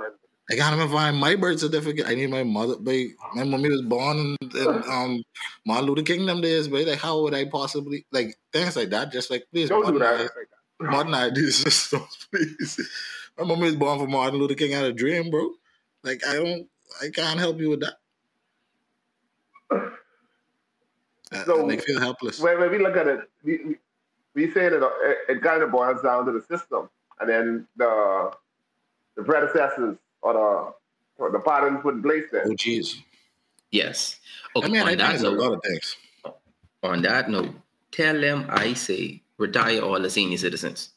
I 0.50 0.57
can't 0.57 0.74
even 0.74 0.90
find 0.90 1.16
my 1.16 1.37
birth 1.37 1.61
certificate. 1.61 2.07
I 2.07 2.14
need 2.14 2.31
my 2.31 2.42
mother. 2.42 2.74
But 2.78 2.94
my 3.35 3.44
mommy 3.44 3.70
was 3.70 3.83
born 3.83 4.16
in, 4.18 4.37
in 4.57 4.68
um 4.90 5.22
Martin 5.64 5.87
Luther 5.87 6.02
King 6.02 6.26
them 6.26 6.40
days. 6.40 6.68
But 6.68 6.87
like, 6.87 6.98
how 6.98 7.22
would 7.22 7.35
I 7.35 7.44
possibly 7.46 8.05
like 8.12 8.37
things 8.52 8.76
like 8.76 8.90
that? 8.90 9.12
Just 9.12 9.31
like 9.31 9.46
please 9.52 9.68
Don't 9.68 9.87
do 9.87 9.98
that. 9.98 10.31
modernize 10.81 11.33
these 11.35 11.57
systems, 11.64 12.28
please. 12.31 12.81
My 13.38 13.44
mommy 13.44 13.62
was 13.62 13.76
born 13.76 13.98
for 13.98 14.07
Martin 14.07 14.38
Luther 14.38 14.55
King. 14.55 14.74
I 14.74 14.78
had 14.78 14.87
a 14.87 14.92
dream, 14.92 15.31
bro. 15.31 15.50
Like 16.02 16.26
I 16.26 16.35
don't, 16.35 16.68
I 17.00 17.09
can't 17.09 17.38
help 17.38 17.59
you 17.59 17.70
with 17.70 17.81
that. 17.81 17.94
So, 21.46 21.70
I 21.70 21.76
feel 21.78 21.98
helpless. 21.98 22.38
when, 22.40 22.61
when 22.61 22.70
we 22.70 22.78
look 22.78 22.94
at 22.94 23.07
it, 23.07 23.20
we, 23.42 23.64
we, 23.64 23.76
we 24.35 24.50
say 24.50 24.68
that 24.68 24.83
it, 24.83 25.37
it 25.37 25.42
kind 25.42 25.62
of 25.62 25.70
boils 25.70 26.02
down 26.02 26.26
to 26.26 26.33
the 26.33 26.42
system, 26.42 26.90
and 27.20 27.28
then 27.28 27.66
the 27.76 28.33
the 29.16 29.22
predecessors 29.22 29.96
or 30.23 30.33
the 30.33 31.23
or 31.23 31.31
the 31.31 31.39
patterns 31.41 31.81
put 31.83 31.95
in 31.95 32.03
place 32.03 32.25
there. 32.33 32.45
Oh, 32.47 32.51
jeez. 32.51 32.97
Yes. 33.71 34.19
I 34.57 34.59
Okay, 34.61 34.69
mean, 34.69 34.81
on 34.83 34.87
think 34.89 34.99
that 35.01 35.15
it's 35.15 35.23
a 35.23 35.31
note, 35.31 35.39
lot 35.39 35.53
of 35.55 35.63
things. 35.63 35.97
on 36.83 37.03
that 37.03 37.31
note, 37.31 37.55
tell 37.91 38.19
them 38.21 38.47
I 38.49 38.75
say 38.75 39.23
retire 39.39 39.81
all 39.81 40.01
the 40.01 40.11
senior 40.11 40.39
citizens. 40.39 40.91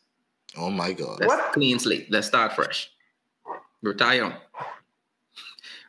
Oh 0.58 0.70
my 0.72 0.94
God. 0.94 1.20
Let's 1.20 1.28
What? 1.34 1.54
clean 1.54 1.80
slate. 1.80 2.10
Let's 2.10 2.28
start 2.28 2.54
fresh. 2.54 2.90
Retire. 3.82 4.38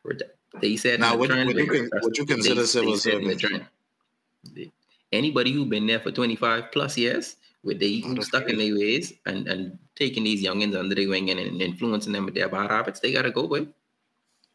Reti- 0.04 0.30
They 0.60 0.76
said 0.76 1.00
Now, 1.00 1.12
in 1.12 1.12
the 1.12 1.18
what- 1.18 1.28
what 1.30 1.56
you 1.56 1.66
but 1.66 1.90
con- 1.90 2.00
what 2.02 2.18
you 2.18 2.24
consider 2.26 2.60
they- 2.62 2.66
civil 2.66 2.92
they 2.92 2.98
said 2.98 3.14
in 3.22 3.38
service? 3.38 4.70
Anybody 5.12 5.52
who's 5.52 5.68
been 5.68 5.86
there 5.86 6.00
for 6.00 6.10
25 6.10 6.72
plus 6.72 6.96
years, 6.98 7.36
with 7.66 7.80
they 7.80 8.00
Oh, 8.04 8.08
who 8.08 8.14
that's 8.14 8.28
stuck 8.28 8.48
in 8.48 8.56
their 8.58 8.74
ways 8.74 9.12
and, 9.26 9.46
and 9.48 9.78
taking 9.96 10.24
these 10.24 10.42
youngins 10.42 10.78
under 10.78 10.94
their 10.94 11.08
wing 11.08 11.30
and, 11.30 11.38
and 11.40 11.60
influencing 11.60 12.12
them 12.12 12.24
with 12.24 12.34
their 12.34 12.48
bad 12.48 12.70
habits, 12.70 13.00
they 13.00 13.12
gotta 13.12 13.30
go 13.30 13.44
with. 13.46 13.68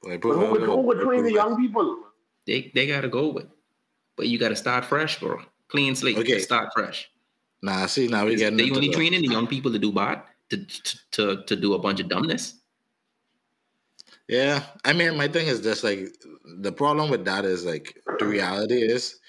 Like, 0.03 0.21
But 0.21 0.33
who 0.33 0.51
would, 0.51 0.61
who 0.63 0.77
would 0.77 1.01
train 1.01 1.23
the 1.23 1.33
young 1.33 1.55
people? 1.57 1.97
They 2.47 2.71
they 2.73 2.87
gotta 2.87 3.09
go 3.09 3.27
with. 3.29 3.47
But 4.15 4.27
you 4.27 4.39
gotta 4.39 4.55
start 4.55 4.85
fresh, 4.85 5.19
bro. 5.19 5.39
Clean 5.67 5.93
slate. 5.95 6.17
Okay. 6.17 6.39
Start 6.39 6.69
fresh. 6.73 7.09
Nah, 7.61 7.85
see, 7.85 8.07
now 8.07 8.25
we 8.25 8.35
getting 8.35 8.57
They 8.57 8.63
into 8.63 8.75
only 8.77 8.87
the- 8.87 8.95
training 8.95 9.21
the 9.21 9.27
young 9.27 9.45
people 9.45 9.71
to 9.71 9.77
do 9.77 9.91
bad, 9.91 10.23
to, 10.49 10.57
to 10.65 10.97
to 11.11 11.43
to 11.45 11.55
do 11.55 11.73
a 11.75 11.79
bunch 11.79 11.99
of 11.99 12.07
dumbness. 12.09 12.55
Yeah, 14.27 14.63
I 14.85 14.93
mean, 14.93 15.17
my 15.17 15.27
thing 15.27 15.47
is 15.47 15.61
just 15.61 15.83
like 15.83 16.15
the 16.59 16.71
problem 16.71 17.09
with 17.09 17.25
that 17.25 17.43
is 17.45 17.65
like 17.65 18.01
the 18.19 18.25
reality 18.25 18.81
is 18.81 19.19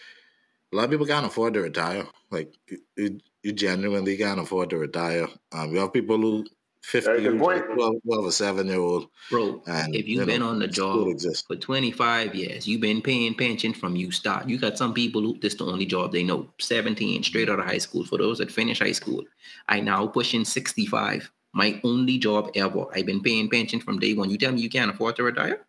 a 0.72 0.76
lot 0.76 0.84
of 0.84 0.90
people 0.90 1.06
can't 1.06 1.26
afford 1.26 1.54
to 1.54 1.60
retire. 1.60 2.06
Like 2.30 2.54
you, 2.96 3.18
you 3.42 3.52
genuinely 3.52 4.16
can't 4.16 4.40
afford 4.40 4.70
to 4.70 4.78
retire. 4.78 5.28
Um, 5.52 5.72
you 5.72 5.78
have 5.80 5.92
people 5.92 6.18
who 6.18 6.46
50 6.84 7.22
good 7.22 7.38
point. 7.38 7.64
12, 7.74 7.94
12 8.04 8.24
or 8.24 8.32
7 8.32 8.66
year 8.66 8.78
old. 8.80 9.08
Bro, 9.30 9.62
And, 9.66 9.94
if 9.94 10.08
you've 10.08 10.20
you 10.20 10.26
been 10.26 10.40
know, 10.40 10.48
on 10.48 10.58
the 10.58 10.64
it 10.64 10.72
job 10.72 11.08
exists. 11.08 11.44
for 11.46 11.54
25 11.56 12.34
years, 12.34 12.66
you've 12.66 12.80
been 12.80 13.00
paying 13.00 13.34
pension 13.34 13.72
from 13.72 13.94
you 13.96 14.10
start. 14.10 14.48
You 14.48 14.58
got 14.58 14.76
some 14.78 14.92
people 14.92 15.22
who 15.22 15.38
this 15.38 15.54
the 15.54 15.64
only 15.66 15.86
job 15.86 16.12
they 16.12 16.24
know. 16.24 16.48
17, 16.58 17.22
straight 17.22 17.48
out 17.48 17.60
of 17.60 17.66
high 17.66 17.78
school. 17.78 18.04
For 18.04 18.18
those 18.18 18.38
that 18.38 18.50
finish 18.50 18.80
high 18.80 18.92
school, 18.92 19.22
I 19.68 19.80
now 19.80 20.06
pushing 20.08 20.44
65. 20.44 21.30
My 21.52 21.80
only 21.84 22.18
job 22.18 22.50
ever. 22.56 22.86
I've 22.94 23.06
been 23.06 23.22
paying 23.22 23.48
pension 23.50 23.78
from 23.78 23.98
day 24.00 24.14
one. 24.14 24.30
You 24.30 24.38
tell 24.38 24.52
me 24.52 24.60
you 24.60 24.70
can't 24.70 24.90
afford 24.90 25.16
to 25.16 25.22
retire? 25.22 25.60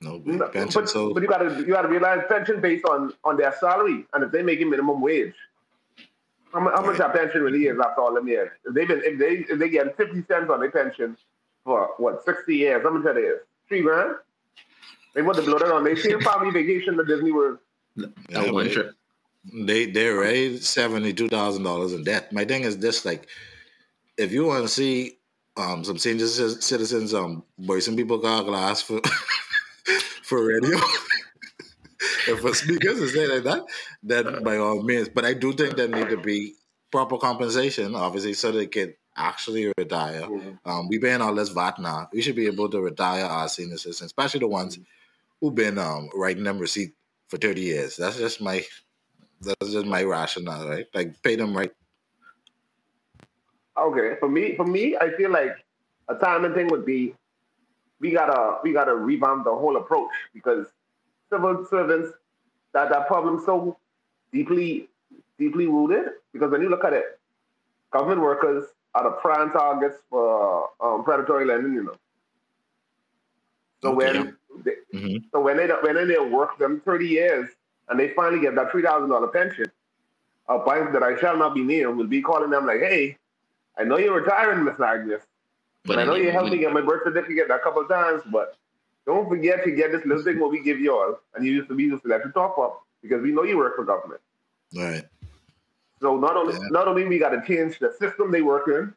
No, 0.00 0.22
No, 0.24 0.46
pension. 0.48 0.82
but, 0.82 0.88
So 0.88 1.12
but 1.12 1.22
you 1.22 1.28
gotta 1.28 1.56
you 1.58 1.66
gotta 1.66 1.88
realize 1.88 2.22
pension 2.28 2.60
based 2.60 2.84
on 2.84 3.12
on 3.24 3.36
their 3.36 3.52
salary, 3.58 4.04
and 4.12 4.22
if 4.22 4.30
they 4.30 4.42
making 4.42 4.70
minimum 4.70 5.00
wage, 5.00 5.34
how, 6.52 6.60
mu- 6.60 6.70
how 6.70 6.82
much 6.82 6.98
that 6.98 7.12
pension 7.14 7.42
really 7.42 7.66
is 7.66 7.78
after 7.78 8.00
all 8.00 8.14
them 8.14 8.28
years? 8.28 8.50
If 8.64 8.74
they 8.74 8.84
been 8.84 9.02
if 9.04 9.18
they 9.18 9.52
if 9.52 9.58
they 9.58 9.68
get 9.68 9.96
fifty 9.96 10.22
cents 10.28 10.50
on 10.50 10.60
their 10.60 10.70
pension 10.70 11.16
for 11.64 11.90
what 11.98 12.24
sixty 12.24 12.56
years, 12.56 12.82
how 12.82 12.90
much 12.90 13.04
that 13.04 13.16
is? 13.16 13.38
Three 13.68 13.82
grand. 13.82 14.16
They 15.14 15.22
want 15.22 15.36
to 15.38 15.42
blow 15.44 15.58
that 15.58 15.72
on. 15.72 15.84
They 15.84 15.96
see 15.96 16.12
a 16.12 16.20
family 16.20 16.50
vacation 16.50 16.96
to 16.96 17.04
Disney 17.04 17.32
World. 17.32 17.58
yeah, 17.96 18.06
That 18.30 18.52
one 18.52 18.68
trip. 18.70 18.92
they 19.52 19.86
they're 19.86 20.16
already 20.16 20.58
seventy 20.58 21.12
two 21.12 21.28
thousand 21.28 21.62
dollars 21.64 21.92
in 21.92 22.04
debt. 22.04 22.32
My 22.32 22.44
thing 22.44 22.62
is 22.64 22.78
this: 22.78 23.04
like, 23.04 23.26
if 24.16 24.32
you 24.32 24.44
want 24.46 24.62
to 24.62 24.68
see 24.68 25.18
um 25.56 25.82
some 25.84 25.98
senior 25.98 26.26
ci- 26.28 26.60
citizens 26.60 27.12
um 27.14 27.42
bursting 27.58 27.96
people 27.96 28.18
car 28.20 28.44
glass 28.44 28.80
for 28.82 29.00
for 30.22 30.44
radio. 30.46 30.78
and 32.28 32.38
a 32.38 32.54
speaker 32.54 32.90
and 32.90 33.08
say 33.10 33.26
like 33.26 33.44
that, 33.44 33.64
then 34.02 34.42
by 34.42 34.56
all 34.56 34.82
means. 34.82 35.08
But 35.08 35.24
I 35.24 35.34
do 35.34 35.52
think 35.52 35.76
there 35.76 35.88
need 35.88 36.10
to 36.10 36.16
be 36.16 36.54
proper 36.90 37.18
compensation, 37.18 37.94
obviously, 37.94 38.34
so 38.34 38.52
they 38.52 38.66
can 38.66 38.94
actually 39.16 39.72
retire. 39.76 40.28
Um, 40.64 40.88
we 40.88 40.98
paying 40.98 41.20
all 41.20 41.34
this 41.34 41.48
VAT 41.48 41.78
now. 41.78 42.08
We 42.12 42.22
should 42.22 42.36
be 42.36 42.46
able 42.46 42.68
to 42.70 42.80
retire 42.80 43.24
our 43.24 43.48
senior 43.48 43.76
citizens, 43.76 44.06
especially 44.06 44.40
the 44.40 44.48
ones 44.48 44.78
who've 45.40 45.54
been 45.54 45.78
um, 45.78 46.08
writing 46.14 46.44
them 46.44 46.58
receipt 46.58 46.94
for 47.28 47.36
30 47.36 47.60
years. 47.60 47.96
That's 47.96 48.18
just 48.18 48.40
my 48.40 48.64
that's 49.40 49.72
just 49.72 49.86
my 49.86 50.02
rationale, 50.02 50.68
right? 50.68 50.86
Like 50.94 51.22
pay 51.22 51.36
them 51.36 51.56
right. 51.56 51.70
Okay, 53.76 54.16
for 54.18 54.28
me, 54.28 54.56
for 54.56 54.64
me, 54.66 54.96
I 54.96 55.10
feel 55.10 55.30
like 55.30 55.52
a 56.08 56.14
timing 56.16 56.54
thing 56.54 56.68
would 56.68 56.84
be 56.84 57.14
we 58.00 58.10
gotta 58.10 58.58
we 58.62 58.72
gotta 58.72 58.94
revamp 58.94 59.44
the 59.44 59.54
whole 59.54 59.76
approach 59.76 60.10
because 60.34 60.66
civil 61.30 61.64
servants 61.68 62.10
that 62.72 62.90
that 62.90 63.06
problem 63.06 63.42
so 63.44 63.76
deeply 64.32 64.88
deeply 65.38 65.66
rooted 65.66 66.12
because 66.32 66.50
when 66.50 66.62
you 66.62 66.68
look 66.68 66.84
at 66.84 66.92
it, 66.92 67.18
government 67.92 68.20
workers 68.20 68.64
are 68.94 69.04
the 69.04 69.10
prime 69.10 69.50
targets 69.52 69.96
for 70.10 70.68
um, 70.80 71.04
predatory 71.04 71.44
lending. 71.44 71.74
You 71.74 71.84
know, 71.84 71.96
so 73.82 73.92
Okay. 73.92 73.96
when 73.96 74.36
they, 74.64 74.76
Mhm. 74.94 75.24
so 75.32 75.40
when 75.40 75.56
they 75.56 75.68
when 75.68 76.08
they 76.08 76.18
work 76.18 76.58
them 76.58 76.80
thirty 76.80 77.06
years 77.08 77.48
and 77.88 77.98
they 77.98 78.10
finally 78.10 78.40
get 78.40 78.54
that 78.56 78.70
three 78.70 78.82
thousand 78.82 79.10
dollar 79.10 79.28
pension, 79.28 79.70
a 80.48 80.58
bank 80.58 80.92
that 80.92 81.02
I 81.02 81.16
shall 81.18 81.36
not 81.36 81.54
be 81.54 81.62
named 81.62 81.96
will 81.96 82.06
be 82.06 82.22
calling 82.22 82.50
them 82.50 82.66
like, 82.66 82.80
"Hey, 82.80 83.16
I 83.78 83.84
know 83.84 83.98
you're 83.98 84.20
retiring, 84.20 84.64
Miss 84.64 84.80
Agnes, 84.80 85.22
but 85.84 85.98
I 85.98 86.04
know 86.04 86.14
you 86.16 86.30
helped 86.32 86.50
me 86.50 86.58
get 86.58 86.72
my 86.72 86.82
birth 86.82 87.02
certificate 87.04 87.50
a 87.50 87.58
couple 87.60 87.82
of 87.82 87.88
times, 87.88 88.22
but 88.32 88.56
don't 89.08 89.28
forget 89.28 89.64
to 89.64 89.70
get 89.72 89.90
this 89.90 90.04
little 90.04 90.22
thing 90.22 90.38
what 90.38 90.50
we 90.50 90.62
give 90.62 90.78
you 90.78 90.92
all, 90.96 91.18
and 91.34 91.44
you 91.44 91.52
used 91.52 91.68
to 91.70 91.74
be 91.74 91.84
used 91.84 92.02
to 92.04 92.08
let 92.08 92.24
you 92.24 92.30
top 92.30 92.58
up 92.58 92.82
because 93.02 93.20
we 93.22 93.32
know 93.32 93.42
you 93.42 93.56
work 93.56 93.74
for 93.74 93.84
government. 93.84 94.20
Right. 94.76 95.04
So 96.02 96.16
not 96.16 96.36
only 96.36 96.52
Yeah. 96.54 96.68
not 96.78 96.86
only 96.88 97.04
we 97.12 97.18
got 97.18 97.30
to 97.30 97.42
change 97.50 97.78
the 97.78 97.90
system 98.02 98.30
they 98.30 98.42
work 98.42 98.68
in, 98.68 98.94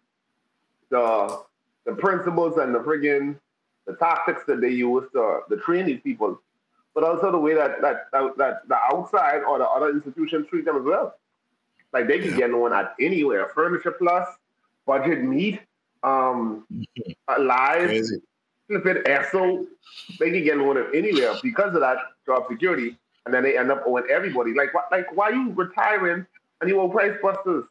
the 0.90 1.40
the 1.86 1.96
principles 1.96 2.58
and 2.58 2.76
the 2.76 2.80
friggin' 2.80 3.40
the 3.88 3.96
tactics 3.96 4.44
that 4.46 4.60
they 4.62 4.70
use 4.70 5.06
to, 5.14 5.24
to 5.50 5.58
train 5.58 5.86
these 5.88 6.02
people, 6.02 6.40
but 6.94 7.04
also 7.04 7.32
the 7.32 7.40
way 7.40 7.54
that 7.56 7.82
that, 7.82 8.12
that 8.12 8.38
that 8.38 8.68
the 8.68 8.76
outside 8.92 9.42
or 9.50 9.58
the 9.58 9.68
other 9.78 9.90
institutions 9.90 10.46
treat 10.50 10.66
them 10.66 10.78
as 10.78 10.84
well. 10.84 11.16
Like 11.94 12.08
they 12.08 12.20
can 12.20 12.32
Yeah. 12.32 12.48
get 12.48 12.58
one 12.66 12.74
at 12.74 12.94
anywhere, 13.00 13.50
Furniture 13.56 13.92
Plus, 14.02 14.28
Budget 14.86 15.24
Meat, 15.24 15.62
um, 16.04 16.66
Live, 17.40 17.88
Crazy. 17.88 18.22
It, 18.76 19.08
ESSO, 19.08 19.66
they 20.20 20.32
can 20.32 20.44
get 20.44 20.60
one 20.60 20.78
at 20.78 20.94
anywhere 20.94 21.34
because 21.44 21.74
of 21.74 21.82
that 21.82 21.98
job 22.26 22.44
security, 22.50 22.98
and 23.26 23.34
then 23.34 23.44
they 23.44 23.58
end 23.58 23.72
up 23.72 23.84
owing 23.86 24.04
everybody. 24.10 24.54
Like, 24.54 24.74
why, 24.74 24.84
like 24.92 25.16
why 25.16 25.30
you 25.30 25.52
retiring 25.54 26.26
and 26.60 26.70
you 26.70 26.80
owe 26.80 26.90
Price 26.90 27.18
Busters? 27.22 27.66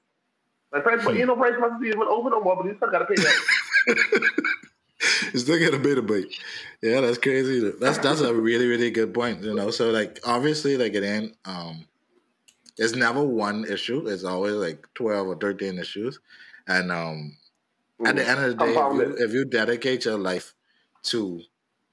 Like, 0.72 0.82
price, 0.84 1.02
Hmm. 1.02 1.16
you 1.16 1.26
know, 1.26 1.36
Price 1.36 1.58
Busters 1.58 1.88
isn't 1.88 2.00
open 2.02 2.30
no 2.30 2.40
more, 2.40 2.56
but 2.56 2.66
you 2.66 2.74
still 2.76 2.90
gotta 2.90 3.06
pay 3.06 3.14
that. 3.16 4.30
You 5.32 5.38
still 5.38 5.58
get 5.58 5.74
a 5.74 5.78
bit 5.78 5.96
of. 5.98 6.10
Yeah, 6.82 7.00
that's 7.00 7.18
crazy. 7.18 7.70
That's 7.80 7.98
that's 7.98 8.20
a 8.20 8.34
really 8.34 8.66
really 8.66 8.90
good 8.90 9.14
point. 9.14 9.42
You 9.42 9.54
know, 9.54 9.70
so 9.70 9.90
like 9.90 10.18
obviously 10.24 10.76
like 10.76 10.94
it 10.94 11.04
ain't 11.04 11.36
um, 11.44 11.86
it's 12.76 12.94
never 12.94 13.22
one 13.22 13.64
issue. 13.64 14.06
It's 14.08 14.24
always 14.24 14.54
like 14.54 14.86
twelve 14.94 15.28
or 15.28 15.36
thirteen 15.36 15.78
issues, 15.78 16.20
and 16.66 16.90
um, 16.92 17.36
at 18.04 18.16
the 18.16 18.28
end 18.28 18.40
of 18.40 18.58
the 18.58 18.64
day, 18.64 18.72
if 18.72 18.76
you, 18.94 19.24
if 19.26 19.32
you 19.32 19.44
dedicate 19.44 20.04
your 20.04 20.18
life 20.18 20.54
to 21.04 21.40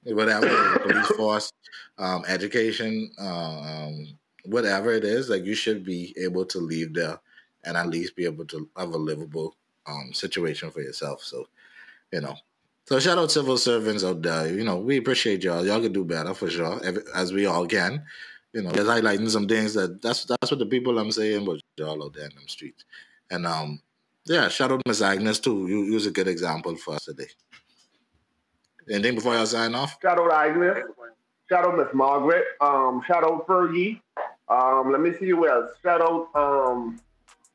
whatever 0.04 0.80
police 0.80 1.08
force, 1.18 1.52
um, 1.98 2.24
education, 2.28 3.12
um, 3.20 4.08
whatever 4.46 4.92
it 4.94 5.04
is, 5.04 5.30
like 5.30 5.46
you 5.46 5.56
should 5.56 5.84
be 5.84 6.16
able 6.22 6.46
to 6.46 6.60
leave 6.60 6.94
there 6.94 7.20
and 7.66 7.76
at 7.78 7.88
least 7.88 8.16
be 8.16 8.26
able 8.26 8.46
to 8.46 8.70
have 8.78 8.90
a 8.94 8.98
livable 8.98 9.56
um, 9.86 10.12
situation 10.14 10.72
for 10.72 10.82
yourself. 10.82 11.24
So, 11.24 11.48
you 12.12 12.22
know. 12.22 12.36
So 12.86 13.00
shout 13.00 13.18
out 13.18 13.32
civil 13.32 13.58
servants 13.58 14.04
out 14.04 14.22
there. 14.22 14.48
You 14.54 14.64
know, 14.64 14.78
we 14.78 14.98
appreciate 14.98 15.44
y'all. 15.44 15.66
Y'all 15.66 15.82
can 15.82 15.92
do 15.92 16.06
better 16.06 16.34
for 16.34 16.50
sure, 16.50 16.80
every- 16.84 17.04
as 17.14 17.34
we 17.34 17.46
all 17.46 17.68
can. 17.68 18.04
You 18.54 18.62
know, 18.62 18.72
just 18.72 18.88
highlighting 18.88 19.30
some 19.30 19.48
things 19.48 19.74
that 19.74 20.02
that's 20.02 20.26
that's 20.26 20.52
what 20.52 20.60
the 20.60 20.66
people 20.66 20.98
I'm 20.98 21.12
saying, 21.12 21.46
but 21.46 21.60
y'all 21.78 22.02
out 22.04 22.14
there 22.14 22.26
in 22.26 22.36
them 22.36 22.48
streets. 22.48 22.86
And 23.30 23.46
um, 23.46 23.82
yeah, 24.26 24.48
shout 24.48 24.72
out 24.72 24.82
Miss 24.88 25.02
Agnes 25.02 25.40
too. 25.40 25.68
You 25.68 25.84
use 25.84 26.06
a 26.06 26.12
good 26.12 26.28
example 26.30 26.76
for 26.78 26.96
us 26.96 27.06
today. 27.06 27.28
Anything 28.92 29.16
before 29.16 29.34
y'all 29.34 29.46
sign 29.46 29.76
off? 29.76 29.98
Shout 30.02 30.20
out 30.20 30.32
Agnes. 30.32 30.78
Shout 31.50 31.66
out 31.66 31.78
Miss 31.78 31.88
Margaret. 31.94 32.44
Um, 32.62 33.02
shout 33.08 33.24
out 33.24 33.48
Fergie. 33.48 34.00
Um, 34.50 34.92
let 34.92 35.02
me 35.02 35.12
see 35.20 35.30
who 35.30 35.48
else. 35.48 35.72
Shout 35.84 36.02
out 36.02 36.28
um, 36.36 37.00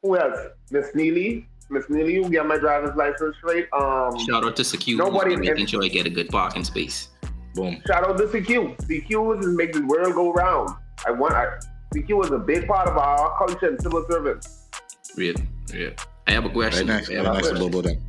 who 0.02 0.16
else? 0.16 0.38
Miss 0.70 0.94
Neely. 0.94 1.46
Miss 1.70 1.88
Neely, 1.88 2.14
you 2.14 2.28
get 2.28 2.46
my 2.46 2.58
driver's 2.58 2.94
license 2.96 3.36
straight. 3.38 3.66
Um, 3.72 4.18
Shout 4.26 4.44
out 4.44 4.56
to 4.56 4.64
Secure 4.64 4.98
Nobody- 4.98 5.36
making 5.36 5.66
sure 5.66 5.82
I 5.82 5.88
get 5.88 6.06
a 6.06 6.10
good 6.10 6.28
parking 6.28 6.64
space. 6.64 7.08
Boom. 7.54 7.82
Shout 7.86 8.06
out 8.08 8.16
to 8.18 8.24
CQ. 8.24 8.76
CQ 8.86 9.40
is 9.40 9.46
making 9.46 9.82
the 9.82 9.86
world 9.86 10.14
go 10.14 10.32
round. 10.32 10.70
I 11.06 11.10
want. 11.10 11.34
I, 11.34 11.46
CQ 11.94 12.24
is 12.24 12.30
a 12.30 12.38
big 12.38 12.66
part 12.66 12.88
of 12.88 12.96
our 12.96 13.36
culture 13.38 13.68
and 13.68 13.80
civil 13.80 14.04
service. 14.10 14.68
Real, 15.16 15.34
real. 15.72 15.92
I 16.26 16.30
have 16.32 16.44
a 16.44 16.48
Right 16.48 16.54
question. 16.54 16.86
next, 16.86 17.10
I 17.10 17.16
right 17.16 17.24
have 17.26 17.32
a 17.34 17.36
next 17.36 17.48
to 17.48 17.54
question. 17.54 17.70
Bobo 17.70 17.82
then. 17.88 18.02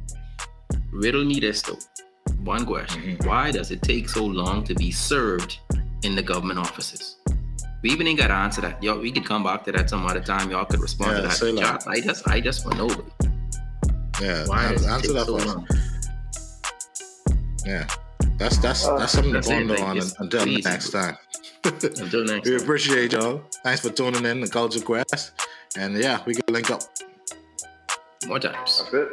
Riddle 0.93 1.25
me 1.25 1.39
this 1.41 1.61
though. 1.61 1.77
One 2.43 2.65
question. 2.65 3.01
Mhm. 3.17 3.25
Why 3.25 3.51
does 3.51 3.71
it 3.71 3.81
take 3.81 4.09
so 4.09 4.25
long 4.25 4.63
to 4.65 4.75
be 4.75 4.91
served 4.91 5.59
in 6.03 6.15
the 6.15 6.21
government 6.21 6.59
offices? 6.59 7.15
We 7.81 7.89
even 7.91 8.07
ain't 8.07 8.19
got 8.19 8.27
to 8.27 8.33
answer 8.33 8.61
that. 8.61 8.81
Y'all, 8.83 8.97
we 8.99 9.11
could 9.11 9.25
come 9.25 9.43
back 9.43 9.63
to 9.65 9.71
that 9.73 9.89
some 9.89 10.05
other 10.05 10.21
time. 10.21 10.51
Y'all 10.51 10.65
could 10.65 10.79
respond 10.81 11.11
Yeah, 11.11 11.17
to 11.17 11.27
that. 11.27 11.33
say 11.37 11.49
in 11.49 11.55
the 11.55 11.83
I 11.87 11.99
just, 12.01 12.27
I 12.27 12.39
just 12.41 12.65
want 12.65 12.77
to 12.77 12.87
know. 12.87 13.05
Yeah, 14.21 14.45
Why 14.47 14.63
answer, 14.65 14.73
does 14.75 14.85
it 14.85 14.89
answer 14.89 15.07
take 15.07 15.15
that 15.17 15.25
so 15.25 15.37
for 15.39 15.45
long? 15.47 15.67
Yeah, 17.65 17.87
that's 18.37 18.57
that's 18.57 18.85
Uh, 18.85 18.97
that's 18.97 19.11
something 19.13 19.33
That's 19.33 19.47
to 19.47 19.53
ponder 19.53 19.81
on 19.83 19.97
it's 19.97 20.13
until 20.19 20.47
easy. 20.47 20.61
next 20.69 20.89
time. 20.91 21.17
Until 21.63 21.89
next 21.89 21.99
time. 22.27 22.41
we 22.45 22.51
time. 22.51 22.61
appreciate 22.61 23.13
y'all. 23.13 23.41
Thanks 23.63 23.81
for 23.81 23.89
tuning 23.89 24.25
in 24.25 24.41
to 24.41 24.47
Culture 24.49 24.81
Quest, 24.81 25.31
and 25.77 25.97
yeah, 25.97 26.21
we 26.25 26.35
can 26.35 26.43
link 26.53 26.69
up. 26.71 26.81
More 28.27 28.39
times. 28.39 28.79
That's 28.83 28.93
it. 28.93 29.09